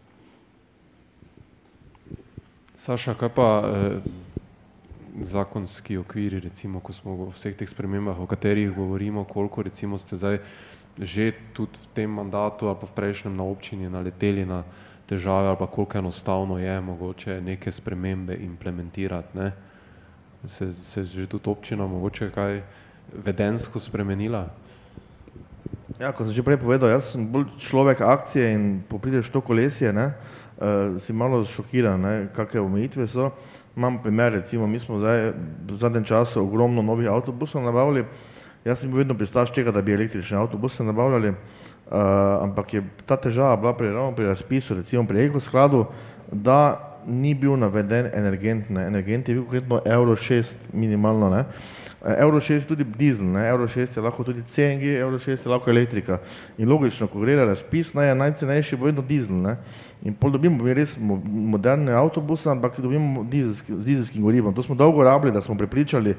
[2.81, 3.99] Saša, kaj pa eh,
[5.21, 10.17] zakonski okviri, recimo, ko smo v vseh teh spremembah, o katerih govorimo, koliko recimo ste
[10.17, 10.41] zdaj
[10.97, 14.65] že tudi v tem mandatu ali pa v prejšnjem na občini naleteli na
[15.07, 19.53] težave ali pa koliko enostavno je mogoče neke spremembe implementirati, ne?
[20.45, 22.61] Se, se že tudi občina mogoče kaj
[23.13, 24.49] vedensko spremenila?
[26.01, 29.93] Ja, kot sem že prej povedal, jaz sem bolj človek akcije in poprideš to kolesje,
[29.93, 30.17] ne?
[30.61, 33.31] Uh, si malo šokiran, kakšne omejitve so.
[33.75, 35.31] Imam primer, recimo, mi smo zdaj
[35.67, 38.05] v zadnjem času ogromno novih avtobusov nabavili.
[38.65, 41.35] Jaz sem bil vedno pristaš tega, da bi električne avtobuse nabavljali, uh,
[42.43, 45.85] ampak je ta težava bila pri, pri razpisu, recimo pri ekoskladu,
[46.31, 48.85] da ni bil naveden energent, ne.
[48.87, 51.45] energent je bil konkretno Euro 6 minimalno, ne.
[52.01, 53.47] Euro 6 je tudi dizel, ne.
[53.49, 56.17] Euro 6 je lahko tudi CNG, Euro 6 je lahko elektrika.
[56.57, 59.57] In logično, ko gre razpis, naj je najcenejši bo vedno dizel, ne.
[60.01, 64.53] In pol dobimo mi res moderne avtobuse, ampak dobimo dizelski, z dizelskim gorivom.
[64.53, 66.15] To smo dolgo rabili, da smo prepričali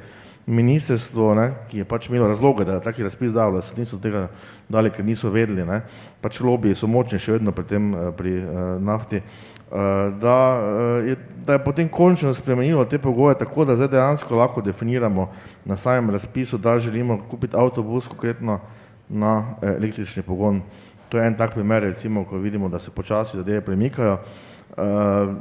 [0.47, 3.99] ministrstvo, ne, ki je pač imelo razloge, da je taki razpis dalo, da se niso
[3.99, 4.29] tega
[4.69, 5.67] dali, ker niso vedeli.
[6.21, 8.39] Pač lobiji so močni še vedno pri tem, pri
[8.81, 9.23] nafti.
[10.21, 10.61] Da
[11.07, 11.17] je,
[11.47, 15.31] da je potem končno spremenilo te pogoje tako, da zdaj dejansko lahko definiramo
[15.65, 18.61] na samem razpisu, da želimo kupiti avtobus konkretno
[19.09, 20.61] na električni pogon.
[21.09, 24.19] To je en tak primer recimo, ko vidimo, da se počasi zadeve premikajo.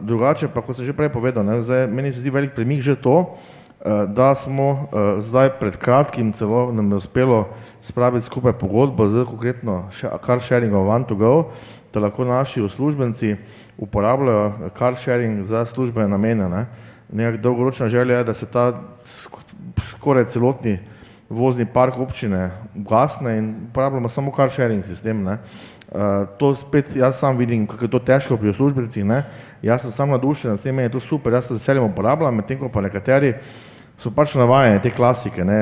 [0.02, 2.96] Drugače pa, kot sem že prej povedal, ne, zdaj meni se zdi velik premik že
[2.96, 3.36] to,
[4.08, 4.88] da smo
[5.20, 7.48] zdaj pred kratkim celo nam je uspelo
[7.82, 9.90] spraviti skupaj pogodbo s konkretno
[10.26, 11.44] car sharingom One2go,
[11.94, 13.36] da lahko naši uslužbenci
[13.82, 16.66] uporabljajo car sharing za službene namene, ne.
[17.12, 18.82] Nekako dolgoročna želja je, da se ta
[19.90, 20.80] skoraj celotni
[21.30, 25.38] vozni park občine ugasne in uporabljamo samo car sharing sistem, ne.
[26.38, 29.06] To spet jaz sam vidim, kako je to težko pri uslužbencih.
[29.62, 32.60] Jaz sem sam navdušen nad tem, je to super, jaz to z veseljem uporabljam, medtem
[32.60, 33.34] ko pa nekateri
[34.02, 35.60] so pač navajeni te klasike, ne.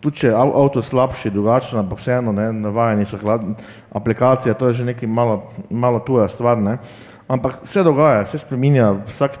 [0.00, 3.18] Tudi če je avto slabši, drugačen, ampak vseeno, ne, navajeni so
[3.94, 6.78] aplikacija, to je že nekaj malo, malo tuja stvar, ne.
[7.28, 9.36] Ampak se dogaja, se spreminja, vsak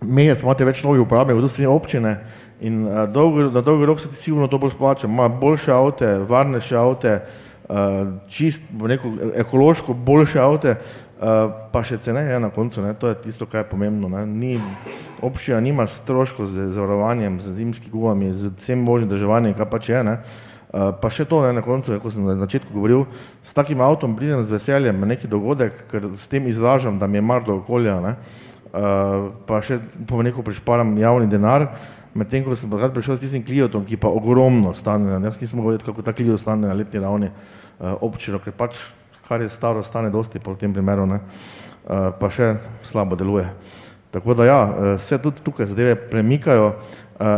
[0.00, 2.16] mesec imate več novih uporabnikov, tudi strani občine.
[2.62, 6.76] In dolgo, na dolgi rok se ti sigurno to bolj splača, ima boljše avte, varnejše
[6.78, 7.14] avte,
[8.28, 10.76] čisto, bom rekel, ekološko boljše avte,
[11.72, 14.54] pa še ceneje na koncu, ne, to je tisto, kaj je pomembno, ne, ni,
[15.22, 20.02] občina nima stroškov z zavarovanjem, z zimskimi gumami, z vsem možnim vzdrževanjem, kaj pač je,
[20.06, 20.16] ne.
[20.72, 23.04] Pa še to, ne, na koncu, ko sem na začetku govoril,
[23.44, 27.20] s takim avtom pridem z veseljem na neki dogodek, ker s tem izražam, da mi
[27.20, 28.14] je mar do okolja, ne.
[28.72, 31.66] Pa še, bom rekel, prišparam javni denar,
[32.16, 35.60] medtem ko sem pa takrat prišel s tistim cliotom, ki pa ogromno stane, jaz nisem
[35.60, 37.28] mogel vedeti, koliko ta clio stane na letni ravni
[38.00, 38.80] občino, ker pač
[39.28, 41.20] kar je staro, stane dosti pol v tem primeru, ne.
[41.84, 42.54] Pa še
[42.86, 43.44] slabo deluje.
[44.12, 44.60] Tako da ja,
[45.00, 46.74] se tudi tukaj zadeve premikajo,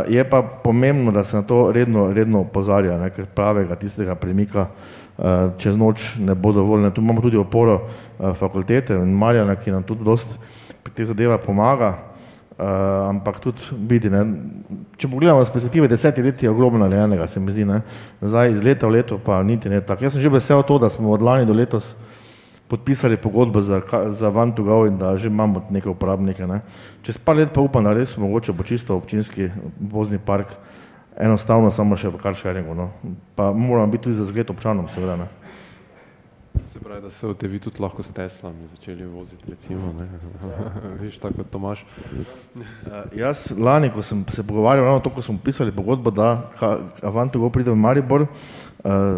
[0.07, 4.67] je pa pomembno, da se na to redno, redno opozarja, ker pravega tistega premika
[5.57, 7.87] čez noč ne bo dovolj, tu imamo tudi oporo
[8.39, 10.35] fakultete in Marjana, ki nam tudi dosti
[10.83, 11.93] pri teh zadevah pomaga,
[13.09, 14.25] ampak tudi vidi, ne,
[14.97, 17.81] če pogledamo s perspektive desetih let, je ogromno narejenega, se mi zdi, ne.
[18.21, 20.89] Zdaj iz leta v leto pa niti ne tako, jaz sem že vesel to, da
[20.89, 21.95] smo od lani do letos
[22.67, 26.61] podpisali pogodbo za za One2go in da že imamo neke uporabnike, ne.
[27.01, 29.49] Čez par let pa upam, da res mogoče bo čisto občinski
[29.79, 30.47] vozni park
[31.17, 32.89] enostavno samo še v car sharingu, no.
[33.35, 35.27] Pa moramo biti tudi za zgled občanom seveda, ne.
[36.73, 40.07] Se pravi, da se boste vi tudi lahko s teslami začeli voziti recimo, ne,
[40.99, 41.83] veš, tako kot Tomaž.
[43.15, 46.51] Jaz lani, ko sem se pogovarjal, ravno to, ko smo podpisali pogodbo, da
[47.01, 48.27] One2go pride v Maribor,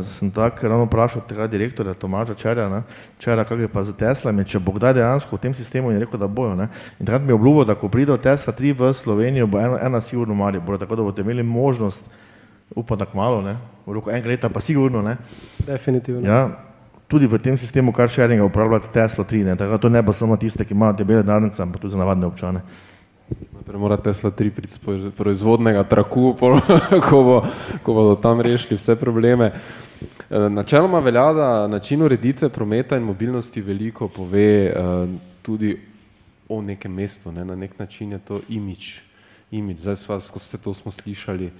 [0.04, 2.82] sem tako ravno vprašal tega direktorja Tomaža Čerja, ne,
[3.20, 6.20] Čera, kako je pa s teslami, če bo kdaj dejansko v tem sistemu, in rekel,
[6.20, 6.70] da bojo, ne.
[7.00, 10.34] In takrat mi je obljubil, da ko pridejo Tesla tri v Slovenijo, bo ena sigurno
[10.34, 12.02] v Mariboru, tako da boste imeli možnost,
[12.76, 15.18] upam, da kmalu, ne, v roku enega leta pa sigurno, ne.
[15.66, 16.24] Definitivno.
[16.28, 16.48] Ja,
[17.08, 20.14] tudi v tem sistemu car sharinga uporabljati Teslo tri, ne, tako da to ne bo
[20.14, 22.62] samo tiste, ki imajo debele denarnice, ampak tudi za navadne občane.
[23.68, 24.80] Najprej mora Tesla tri priti s
[25.12, 26.56] proizvodnega traku, pol
[27.10, 27.38] ko bo,
[27.84, 29.52] ko bodo tam rešili vse probleme.
[30.32, 34.72] Načeloma velja, da način ureditve prometa in mobilnosti veliko pove
[35.42, 35.76] tudi
[36.48, 39.02] o nekem mestu, ne, na neki način je to imidž,
[39.52, 41.52] imidž, zdaj sva skozi vse to smo slišali,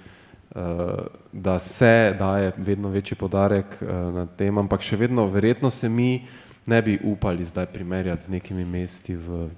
[1.32, 3.82] da se daje vedno večji poudarek
[4.16, 6.24] na tem, ampak še vedno verjetno se mi
[6.66, 9.50] ne bi upali zdaj primerjati z nekimi mesti v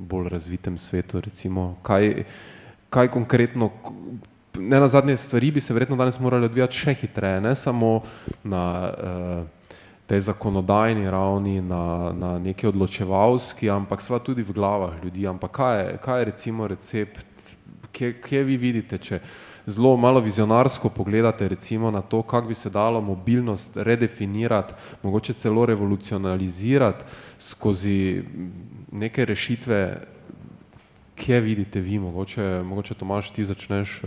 [0.00, 2.24] bolj razvitem svetu, recimo kaj,
[2.90, 3.70] kaj konkretno,
[4.58, 8.00] nenazadnje stvari bi se verjetno danes morale odvijati še hitreje, ne samo
[8.44, 8.62] na
[10.10, 15.78] tej zakonodajni ravni, na na neki odločevalski, ampak seveda tudi v glavah ljudi, ampak kaj
[15.78, 17.54] je, kaj je recimo recept,
[17.92, 19.20] kje, kje vi vidite, če
[19.70, 25.66] zelo malo vizionarsko pogledate recimo na to, kako bi se dalo mobilnost redefinirati, mogoče celo
[25.66, 27.04] revolucionalizirati
[27.40, 28.22] skozi
[28.92, 30.00] neke rešitve,
[31.16, 34.00] kje vidite vi, mogoče, mogoče Tomaž ti začneš,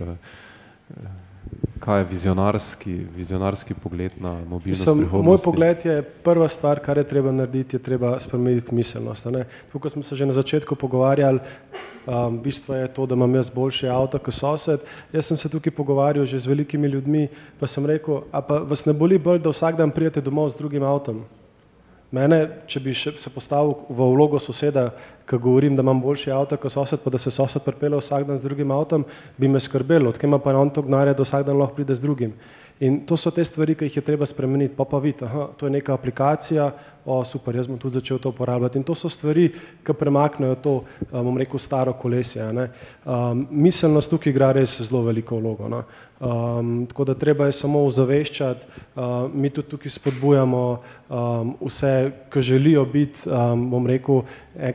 [1.83, 5.27] kaj je vizionarski, vizionarski pogled na mobilnost prihodnosti?
[5.27, 9.27] Moj pogled je, prva stvar, kar je treba narediti, je treba spremeniti miselnost.
[9.67, 11.39] Tako kot smo se že na začetku pogovarjali,
[12.43, 14.79] bistvo je to, da imam jaz boljši avto ko sosed,
[15.13, 17.27] jaz sem se tukaj pogovarjal že z velikimi ljudmi,
[17.59, 20.57] pa sem rekel: "A pa vas ne boli bolj, da vsak dan pridete domov z
[20.57, 21.23] drugim avtom?"
[22.13, 24.91] Mene, če bi še se postavil v vlogo soseda,
[25.25, 28.37] ki govorim, da imam boljši avto kot sosed, pa da se sosed pripelje vsak dan
[28.37, 29.05] z drugim avtom,
[29.39, 32.05] bi me skrbelo, odkje ima pa on to gnare, da vsak dan lahko pride z
[32.05, 32.35] drugim.
[32.85, 35.65] In to so te stvari, ki jih je treba spremeniti, pa pa vidite, aha, to
[35.65, 36.69] je neka aplikacija,
[37.05, 38.79] o super, jaz bom tudi začel to uporabljati.
[38.79, 39.49] In to so stvari,
[39.83, 40.73] ki premaknejo to,
[41.11, 42.45] bom rekel, staro kolesje.
[42.53, 42.69] Ne.
[43.05, 45.67] Um, miselnost tukaj igra res zelo veliko vlogo.
[45.69, 45.83] No.
[46.23, 50.61] Um, tako da treba je samo ozaveščati, uh, mi tudi tukaj spodbujamo
[51.09, 54.21] um, vse, ki želijo biti, um, bom rekel,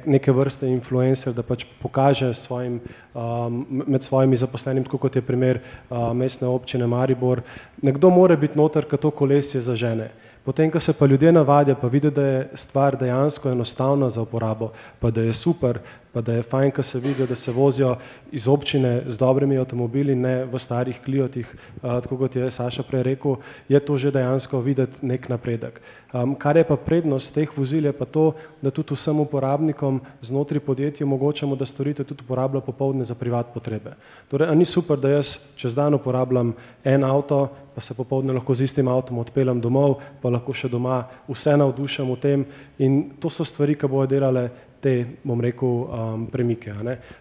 [0.05, 2.81] neke vrste influencer, da pač pokaže svojim,
[3.15, 7.41] um, med svojimi zaposlenimi, tako kot je primer uh, mestne občine Maribor.
[7.83, 10.11] Nekdo mora biti noter, ki to kolesje zažene.
[10.49, 14.71] Potem, ko se pa ljudje navadijo, pa vidijo, da je stvar dejansko enostavna za uporabo,
[14.99, 15.79] pa da je super,
[16.19, 17.97] pa da je fajn, ko se vidijo, da se vozijo
[18.33, 21.47] iz občine z dobrimi avtomobili, ne v starih kliotih,
[21.83, 23.37] tako kot je Saša prej rekel,
[23.69, 25.79] je to že dejansko videti nek napredek.
[26.09, 30.61] Um, kar je pa prednost teh vozil, je pa to, da tudi vsem uporabnikom znotraj
[30.65, 33.93] podjetja omogočamo, da storitev tudi uporabljajo popovdne za privat potrebe.
[34.29, 36.55] Torej, ni super, da jaz čez dan uporabljam
[36.85, 41.05] en avto, pa se popovdne lahko z istim avtom odpeljem domov, pa lahko še doma
[41.29, 42.47] vse navdušam v tem
[42.79, 44.49] in to so stvari, ki bojo delale
[44.81, 44.95] te,
[45.27, 46.75] bom rekel, um, premike.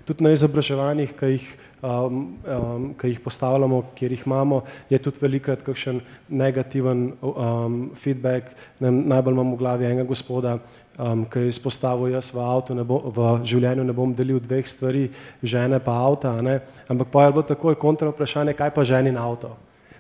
[0.05, 1.47] Tudi na izobraževanjih, ki jih,
[1.81, 8.53] um, um, ki jih postavljamo, kjer jih imamo, je tudi velikrat kakšen negativen um, feedback.
[8.79, 10.57] Ne, najbolj imam v glavi enega gospoda,
[10.97, 15.07] um, ki je izpostavil, jaz v, avtu bo, v življenju ne bom delil dveh stvari,
[15.43, 16.37] žene pa avta,
[16.87, 19.55] ampak pa je bilo takoj kontra vprašanje, kaj pa ženi na avto.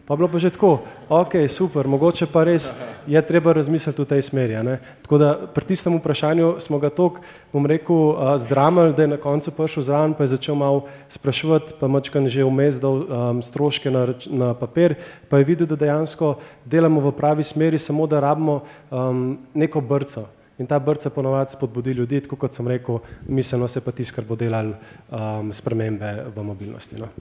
[0.07, 2.71] Pa bilo pa že tako, ok, super, mogoče pa res
[3.11, 4.55] je treba razmisliti v tej smeri.
[5.03, 7.19] Tako da pri tistem vprašanju smo ga toliko,
[7.51, 11.91] bom rekel, zdramali, da je na koncu prišel zraven, pa je začel malo spraševati, pa
[11.91, 14.95] mačkan že vmes dal um, stroške na, na papir,
[15.27, 20.23] pa je videl, da dejansko delamo v pravi smeri, samo da rabimo um, neko brco.
[20.55, 24.23] In ta brca ponovadi spodbudi ljudi, tako kot sem rekel, miselno se pa tisto, kar
[24.23, 26.95] bo delal um, spremembe v mobilnosti.
[26.95, 27.11] No?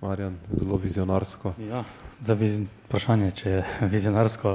[0.00, 1.52] Marjan, zelo vizionarsko.
[1.58, 1.82] Ja,
[2.22, 2.52] da bi
[2.86, 3.62] vprašanje, če je
[3.94, 4.52] vizionarsko,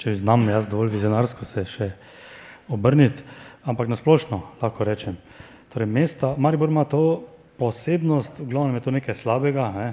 [0.00, 1.90] če znam jaz dovolj vizionarsko se še
[2.72, 3.24] obrniti,
[3.68, 5.18] ampak nasplošno lahko rečem.
[5.74, 7.02] Torej, mesta, Maribor ima to
[7.60, 9.90] posebnost, v glavnem je to nekaj slabega, ne,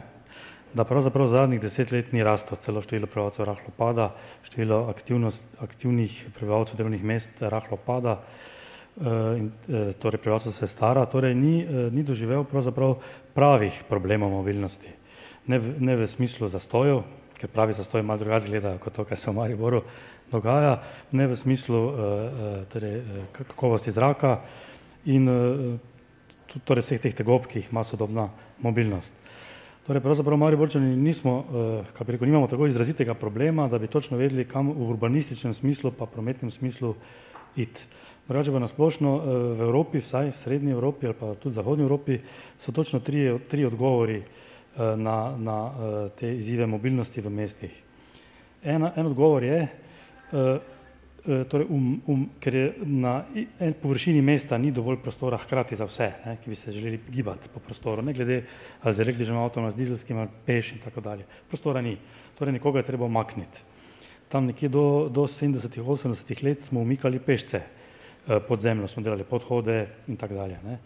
[0.72, 4.14] da pravzaprav zadnjih deset let ni rasto, celo število prebivalcev rahlo pada,
[4.48, 4.86] število
[5.60, 8.22] aktivnih prebivalcev delovnih mest rahlo pada,
[9.38, 9.52] in,
[10.00, 12.98] torej prebivalstvo se stara, torej ni, ni doživel pravzaprav
[13.34, 14.92] pravih problemov mobilnosti.
[15.48, 17.04] Ne v, ne v smislu zastojev,
[17.40, 19.84] ker pravi zastoj malo drugače gledajo kot to, kar se v Mariboru
[20.32, 20.82] dogaja,
[21.12, 21.80] ne v smislu
[22.74, 23.00] torej,
[23.34, 24.42] kakovosti zraka
[25.06, 25.30] in
[26.66, 28.28] torej vseh teh tegob, ki jih ima sodobna
[28.60, 29.14] mobilnost.
[29.88, 31.46] Torej, pravzaprav Mariborčani nismo,
[31.94, 35.92] kako bi rekel, nimamo tako izrazitega problema, da bi točno vedeli, kam v urbanističnem smislu
[35.98, 36.94] pa prometnem smislu
[37.56, 37.88] iti.
[38.30, 39.12] Drugače pa nasplošno
[39.58, 42.20] v Evropi, vsaj v srednji Evropi ali pa tudi zahodnji Evropi,
[42.62, 44.22] so točno tri, tri odgovori
[44.78, 45.58] na, na
[46.14, 47.74] te izzive mobilnosti v mestih.
[48.64, 49.64] Ena, en odgovor je,
[51.50, 56.12] torej um, um, ker je na en površini mesta ni dovolj prostora hkrati za vse,
[56.26, 58.44] ne, ki bi se želeli gibati po prostoru, ne glede
[58.82, 61.26] ali z električnim avtom, ali z dizelskim ali peš in tako dalje.
[61.48, 61.98] Prostora ni,
[62.38, 63.66] torej nekoga je treba omakniti.
[64.30, 67.62] Tam nekje do, do 70-ih, 80-ih let smo umikali pešce,
[68.48, 70.60] pod zemljo smo delali podhode in tako dalje.
[70.66, 70.78] Ne.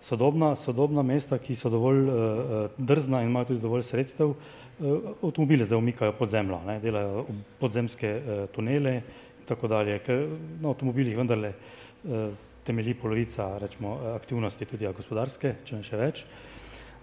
[0.00, 5.64] Sodobna, sodobna mesta, ki so dovolj uh, drzna in imajo tudi dovolj sredstev, uh, avtomobile
[5.64, 7.24] zdaj umikajo pod zemljo, ne, delajo
[7.60, 10.26] podzemske uh, tunele in tako dalje, ker
[10.60, 12.28] na avtomobilih vendarle uh,
[12.66, 16.22] temelji polovica rečemo, aktivnosti tudi gospodarske, če ne še več.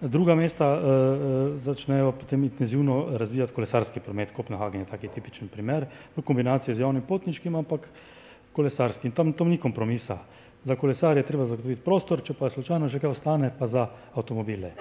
[0.00, 6.22] Druga mesta uh, začnejo potem intenzivno razvijati kolesarski promet, Kopenhagen je taki tipičen primer, v
[6.22, 8.12] kombinaciji z javnim potniškim, ampak uh,
[8.54, 10.18] kolesarski tam, tam ni kompromisa.
[10.64, 13.88] Za kolesarje je treba zagotoviti prostor, če pa je slučajno že kaj ostane, pa za
[14.14, 14.72] avtomobile.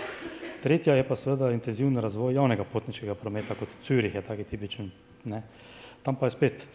[0.63, 4.91] Tretja je pa seveda intenzivni razvoj javnega potniškega prometa, kot Zürich je taki tipičen.
[5.27, 5.41] Ne.
[6.03, 6.67] Tam pa je spet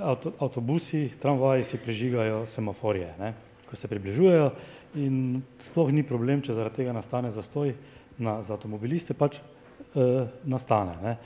[0.00, 3.34] avto, avtobusi, tramvaji si prižigajo semaforje, ne,
[3.68, 4.50] ko se približujejo
[4.94, 7.74] in sploh ni problem, če zaradi tega nastane zastoj
[8.18, 10.96] na, za avtomobiliste, pač eh, nastane.
[11.02, 11.16] Ne.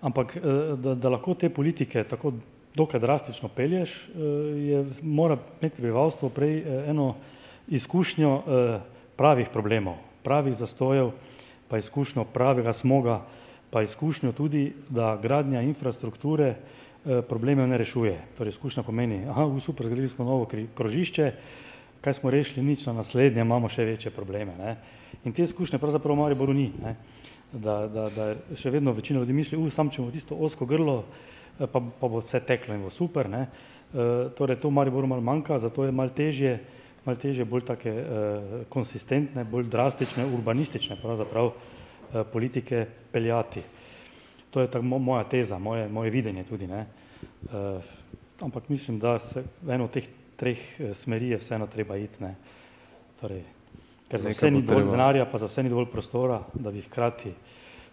[0.00, 0.42] Ampak eh,
[0.80, 2.32] da, da lahko te politike tako
[2.78, 4.20] dokaj drastično pelješ, eh,
[4.70, 7.14] je, mora imeti prebivalstvo prej eh, eno
[7.68, 8.80] izkušnjo eh,
[9.16, 11.10] pravih problemov, pravih zastojev,
[11.68, 13.22] pa izkušnjo pravega smoga,
[13.70, 16.54] pa izkušnjo tudi, da gradnja infrastrukture
[17.28, 18.14] probleme ne rešuje.
[18.38, 21.28] Torej, izkušnja pomeni, aha, super, zgradili smo novo krožišče,
[22.00, 24.56] kaj smo rešili, nič na naslednje, imamo še večje probleme.
[24.58, 24.74] Ne?
[25.24, 26.70] In te izkušnje pravzaprav v Mariboru ni.
[26.82, 26.96] Ne?
[27.52, 31.02] Da, da, da še vedno večina ljudi misli, u, sam če bomo tisto osko grlo
[31.58, 33.28] pa, pa bo vse teklo in bo super.
[33.28, 33.46] Ne.
[34.36, 36.58] Torej, to Mariboru malo manjka, zato je malo težje,
[37.06, 37.94] malo težje bolj take
[38.68, 41.52] konsistentne, bolj drastične, urbanistične pravzaprav
[42.32, 43.62] politike peljati.
[44.50, 46.66] To je tako moja teza, moje, moje videnje tudi.
[46.66, 46.86] Ne.
[48.40, 50.58] Ampak mislim, da se eno od teh treh
[50.94, 52.22] smeri je vseeno treba iti.
[52.22, 52.34] Ne.
[53.20, 53.42] Torej,
[54.08, 57.32] ker za vse ni dovolj denarja, pa za vse ni dovolj prostora, da bi hkrati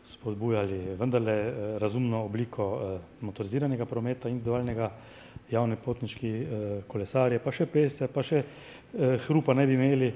[0.08, 4.91] spodbujali vendarle eh, razumno obliko eh, motoriziranega prometa, individualnega,
[5.51, 6.47] javne potniški eh,
[6.88, 8.43] kolesarje, pa še pese, pa še
[9.26, 10.08] hrupa ne bi imeli,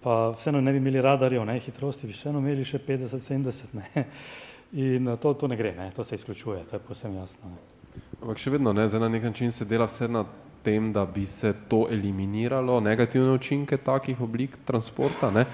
[0.00, 4.06] pa vseeno ne bi imeli radarjev, ne, hitrosti bi vseeno imeli še 50-70, ne.
[4.86, 7.50] In to, to ne gre, ne, to se izključuje, to je posebno jasno.
[7.52, 8.00] Ne.
[8.22, 10.24] Ampak še vedno, ne, zdaj na nek način se dela vse na
[10.66, 15.30] tem, da bi se to eliminiralo, negativne učinke takih oblik transporta.
[15.30, 15.44] Ne.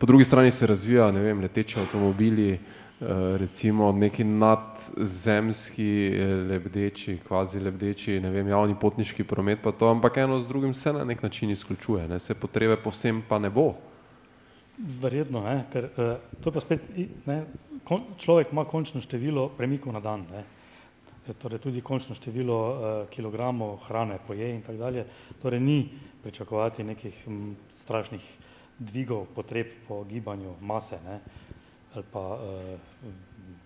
[0.00, 7.18] Po drugi strani se razvija, ne vem, leteči avtomobili, Eh, recimo neki nadzemski eh, lebdeči,
[7.28, 11.04] kvazi lebdeči, ne vem, javni potniški promet pa to, ampak eno z drugim se na
[11.04, 13.74] nek način izključuje, ne, se potrebe povsem pa ne bo.
[14.76, 16.88] Verjetno, ne, ker uh, to pa spet,
[17.26, 17.44] ne,
[18.18, 20.44] človek ima končno število premikov na dan, ne,
[21.40, 22.58] torej tudi končno število
[23.10, 25.04] kilogramov hrane poje in tako dalje,
[25.42, 25.78] torej ni
[26.22, 28.24] pričakovati nekih m, strašnih
[28.78, 31.45] dvigov potreb po gibanju mase, ne, uh,
[31.96, 33.12] ali pa uh,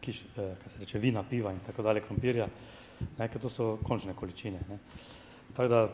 [0.00, 2.48] kiš, uh, kaj se reče, vina, piva in tako dalje, krompirja,
[3.18, 4.60] ne, ker to so končne količine.
[4.68, 4.78] Ne.
[5.56, 5.88] Tako da,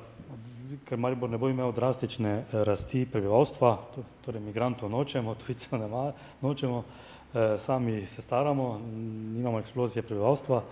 [0.85, 3.71] ker Maribor ne bo imel drastične eh, rasti prebivalstva,
[4.25, 5.89] torej migrantov nočemo, tujcev ne
[6.43, 6.83] nočemo,
[7.35, 8.81] eh, sami se staramo,
[9.37, 10.63] nimamo eksplozije prebivalstva,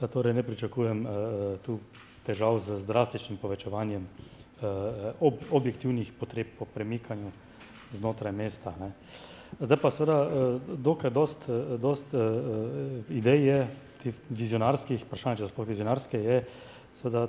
[0.00, 1.10] eh, torej ne pričakujem eh,
[1.66, 1.78] tu
[2.26, 7.32] težav z, z drastičnim povečevanjem eh, ob, objektivnih potreb po premikanju
[7.92, 8.74] znotraj mesta.
[8.80, 8.92] Ne.
[9.58, 10.28] Eh, Zdaj pa seveda eh,
[10.76, 12.20] dokaj dost, eh, dost uh,
[13.10, 13.58] idej je,
[14.00, 16.36] tih vizionarskih, vprašanje, če sploh vizionarske, je
[17.00, 17.26] seveda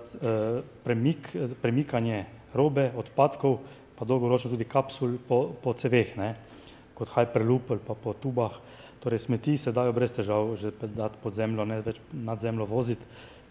[0.86, 1.28] premik,
[1.62, 3.58] premikanje robe, odpadkov,
[4.00, 5.76] pa dolgoročno tudi kapsul po, po
[6.16, 6.36] ne,
[6.96, 8.56] kot hyperloop ali pa po tubah.
[9.04, 13.04] Torej smeti se dajo brez težav že dati pod zemljo, ne več nad zemljo voziti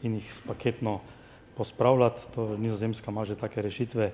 [0.03, 1.01] in jih paketno
[1.57, 2.33] pospravljati.
[2.35, 4.13] To nizozemska ima že take rešitve.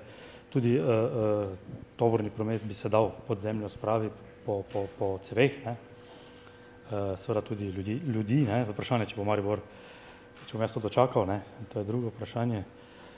[0.49, 1.47] Tudi uh, uh,
[1.95, 5.75] tovorni promet bi se dal pod zemljo spraviti, po, po, po ceveh, ne.
[6.87, 8.63] Uh, seveda tudi ljudi, ljudi ne.
[8.71, 9.59] vprašanje, če bo Maribor,
[10.45, 11.41] če bom jaz to dočakal, ne.
[11.73, 12.63] to je drugo vprašanje.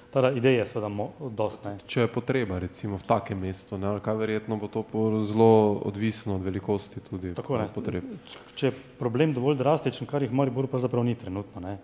[0.10, 0.90] Tada ideje je seveda
[1.38, 1.62] dost.
[1.66, 1.76] Ne.
[1.86, 4.82] Če je potreba recimo v takem mestu, ne, kaj verjetno bo to
[5.30, 8.10] zelo odvisno od velikosti tudi Tako, ne, potreb.
[8.58, 11.78] Če je problem dovolj drastičen, kar jih Maribor pravzaprav ni trenutno, ne.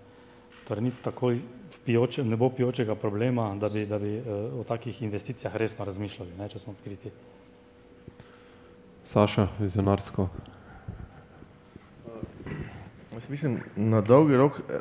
[0.66, 1.38] Torej ni takoj
[1.86, 6.34] pijoče, ne bo pijočega problema, da bi, da bi uh, o takih investicijah resno razmišljali,
[6.40, 7.14] ne, če smo odkriti.
[9.06, 10.28] Saša, vizionarsko.
[13.14, 14.80] Jaz mislim, na dolgi rok eh,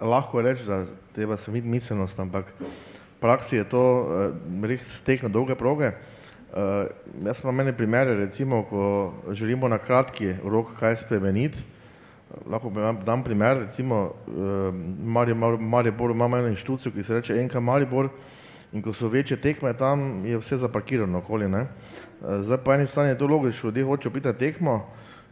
[0.00, 5.22] lahko reči, da treba se imeti miselnost, ampak v praksi je to eh, res tek
[5.22, 5.92] na dolge proge.
[6.56, 6.86] Uh,
[7.26, 11.58] jaz imam mene primere, recimo, ko želimo na kratki rok kaj spremeniti,
[12.48, 12.72] lahko
[13.04, 14.74] dam primer, recimo, uh,
[15.04, 18.08] Maribor, Maribor ima eno inštitucijo, ki se reče NK Maribor
[18.76, 21.64] in ko so večje tekme, tam je vse zaparkirano okoli, ne.
[21.64, 24.86] Uh, Eh, zdaj po eni strani je to logično, ljudje hočejo biti tekmo,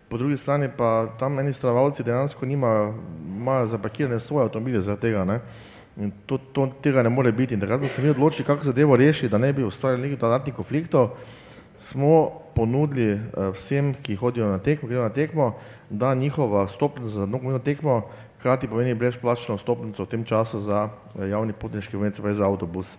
[0.09, 2.95] po drugi strani pa tam eni stravovalci dejansko nimajo,
[3.37, 5.41] imajo zapakirane svoje avtomobile zaradi tega, ne.
[5.97, 7.55] In to, to, tega ne more biti.
[7.55, 10.55] In takrat smo se mi odločili, kako zadevo rešiti, da ne bi ustvarjali nekih dodatnih
[10.55, 11.09] konfliktov,
[11.79, 15.55] smo ponudili uh, vsem, ki hodijo na tekmo, grejo na tekmo,
[15.91, 18.03] da njihova stopnica za nogometno tekmo
[18.39, 22.45] hkrati pomeni brezplačno stopnico v tem času za uh, javni potniški promet, se pravi za
[22.45, 22.99] avtobus.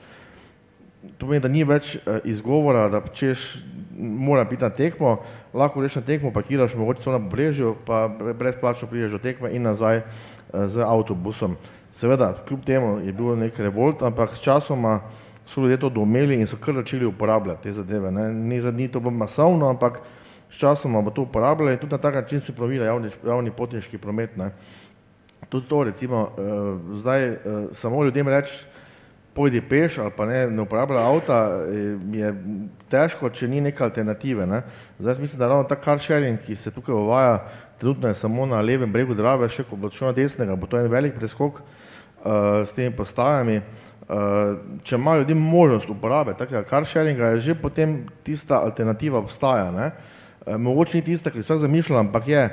[1.17, 3.55] To pomeni, da ni več uh, izgovora, da češ
[3.97, 5.17] mora biti na tekmo,
[5.53, 8.07] lahko greš na tekmo, parkiraš mogoče celo na pobrežju, pa
[8.39, 10.03] brezplačno prideš do tekme in nazaj eh,
[10.67, 11.55] z avtobusom.
[11.91, 14.99] Seveda, kljub temu je bil nek revolt, ampak s časoma
[15.45, 18.11] so ljudje to domeli in so kar začeli uporabljati te zadeve.
[18.11, 18.33] Ne.
[18.33, 19.99] Ni ni to bilo masovno, ampak
[20.49, 23.97] s časoma bo to uporabljali in tudi na tak način se plovila javni, javni potniški
[23.97, 24.37] promet.
[24.37, 24.51] Ne.
[25.49, 27.37] Tudi to recimo, uh, zdaj uh,
[27.71, 28.65] samo ljudem reči,
[29.35, 31.37] pojdi peš ali pa ne, ne uporablja avta,
[32.15, 32.31] je
[32.89, 34.47] težko, če ni neke alternative.
[34.47, 34.61] Ne.
[34.99, 37.39] Zdaj mislim, da ravno ta car sharing, ki se tukaj uvaja,
[37.79, 40.79] trenutno je samo na levem bregu Drave, še ko bo šlo na desnega, bo to
[40.79, 43.59] en velik preskok uh, s temi postajami.
[44.05, 49.71] Uh, če ima ljudi možnost uporabe takega car sharinga, je že potem tista alternativa obstaja.
[49.73, 49.89] Ne.
[50.45, 52.45] Uh, mogoče ni tista, ki vsak zamišlja, ampak je.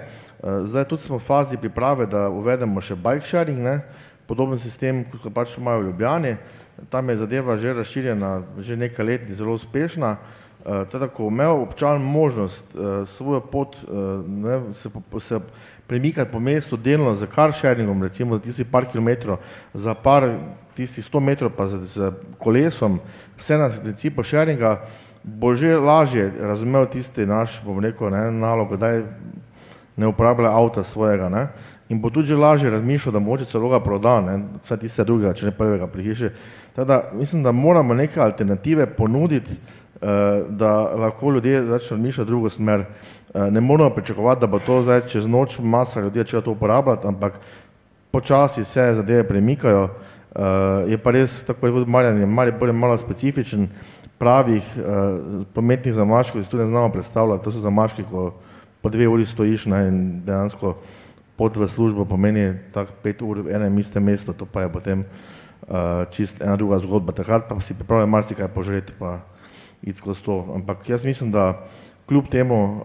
[0.42, 3.82] Uh, zdaj tudi smo v fazi priprave, da uvedemo še bike sharing, ne.
[4.26, 6.30] podoben sistem, kot pač imajo v Ljubljani.
[6.32, 10.16] Uh, tam je zadeva že razširjena, že nekaj let in zelo uspešna.
[10.62, 15.40] Uh, teda, ko imel občan možnost uh, svojo pot uh, ne, se, se
[15.86, 19.38] premikati po mestu delno z car sharingom, recimo za tisti par kilometrov,
[19.74, 20.38] za par
[20.76, 23.00] tistih sto metrov pa z, z kolesom,
[23.38, 24.86] vse na principu sharinga,
[25.24, 29.02] bo že lažje razumel tisti naš, bom rekel, ne, nalog, da
[29.96, 31.28] ne uporablja avta svojega.
[31.28, 31.46] Ne,
[31.92, 35.50] in bo tudi lažje razmišljal, da moče celo ga proda, ne, vse tiste drugega, če
[35.50, 36.32] ne prvega prihiše.
[36.76, 39.60] Teda, mislim, da moramo neke alternative ponuditi,
[40.02, 42.80] Eh, da lahko ljudje začnejo razmišljati drugo smer.
[43.34, 47.06] Eh, ne moramo pričakovati, da bo to zdaj čez noč masa ljudi začela to uporabljati,
[47.06, 47.32] ampak
[48.10, 49.84] počasi se zadeve premikajo.
[49.84, 50.40] Eh,
[50.88, 53.68] je pa res, tako kot Marjan, je Maribor malo specifičen,
[54.18, 54.62] pravih
[55.54, 58.34] prometnih zamaškov si tu ne znamo predstavljati, to so zamaški, ko
[58.82, 60.76] po dve uri stojiš ne, in dejansko
[61.36, 65.04] pot v službo pomeni tak pet ur v enem istem mestu, to pa je potem
[66.10, 67.12] čist ena druga zgodba.
[67.12, 69.22] Takrat pa si pripravlja marsikaj požreti pa
[69.82, 70.46] iti skozi to.
[70.54, 71.66] Ampak jaz mislim, da
[72.06, 72.82] kljub temu uh,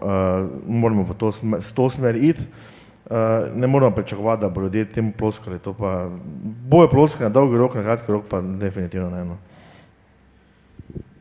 [0.66, 2.42] moramo v to, smer, to smer iti.
[3.08, 5.58] Uh, ne moramo pričakovati, da bo ljudje temu ploskali.
[5.58, 6.08] To pa
[6.68, 9.24] boje ploskali na dolgi rok, na kratki rok pa definitivno ne.
[9.24, 9.36] No.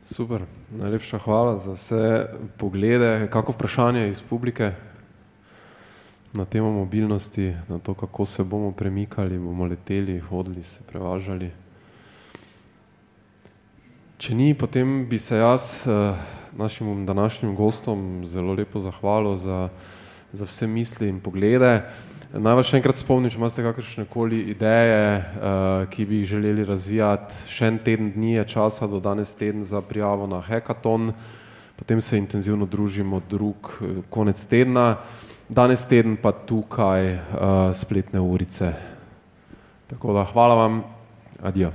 [0.04, 2.26] Super, najlepša hvala za vse
[2.58, 3.28] poglede.
[3.32, 4.72] Kako vprašanje iz publike
[6.38, 11.50] na temo mobilnosti, na to, kako se bomo premikali, bomo leteli, hodili, se prevažali?
[14.18, 16.14] Če ni, potem bi se jaz uh,
[16.58, 19.70] našim današnjim gostom zelo lepo zahvalil za,
[20.34, 21.82] za vse misli in poglede.
[22.34, 26.66] Naj vas še enkrat spomnim, če imate kakršne koli ideje, uh, ki bi jih želeli
[26.70, 27.48] razvijati.
[27.50, 31.16] Še en teden dni je časa do danes teden za prijavo na hekaton,
[31.78, 35.00] potem se intenzivno družimo drug uh, konec tedna,
[35.50, 37.20] danes teden pa tukaj uh,
[37.74, 38.74] spletne urice.
[39.88, 40.84] Tako da hvala vam,
[41.42, 41.72] adijo.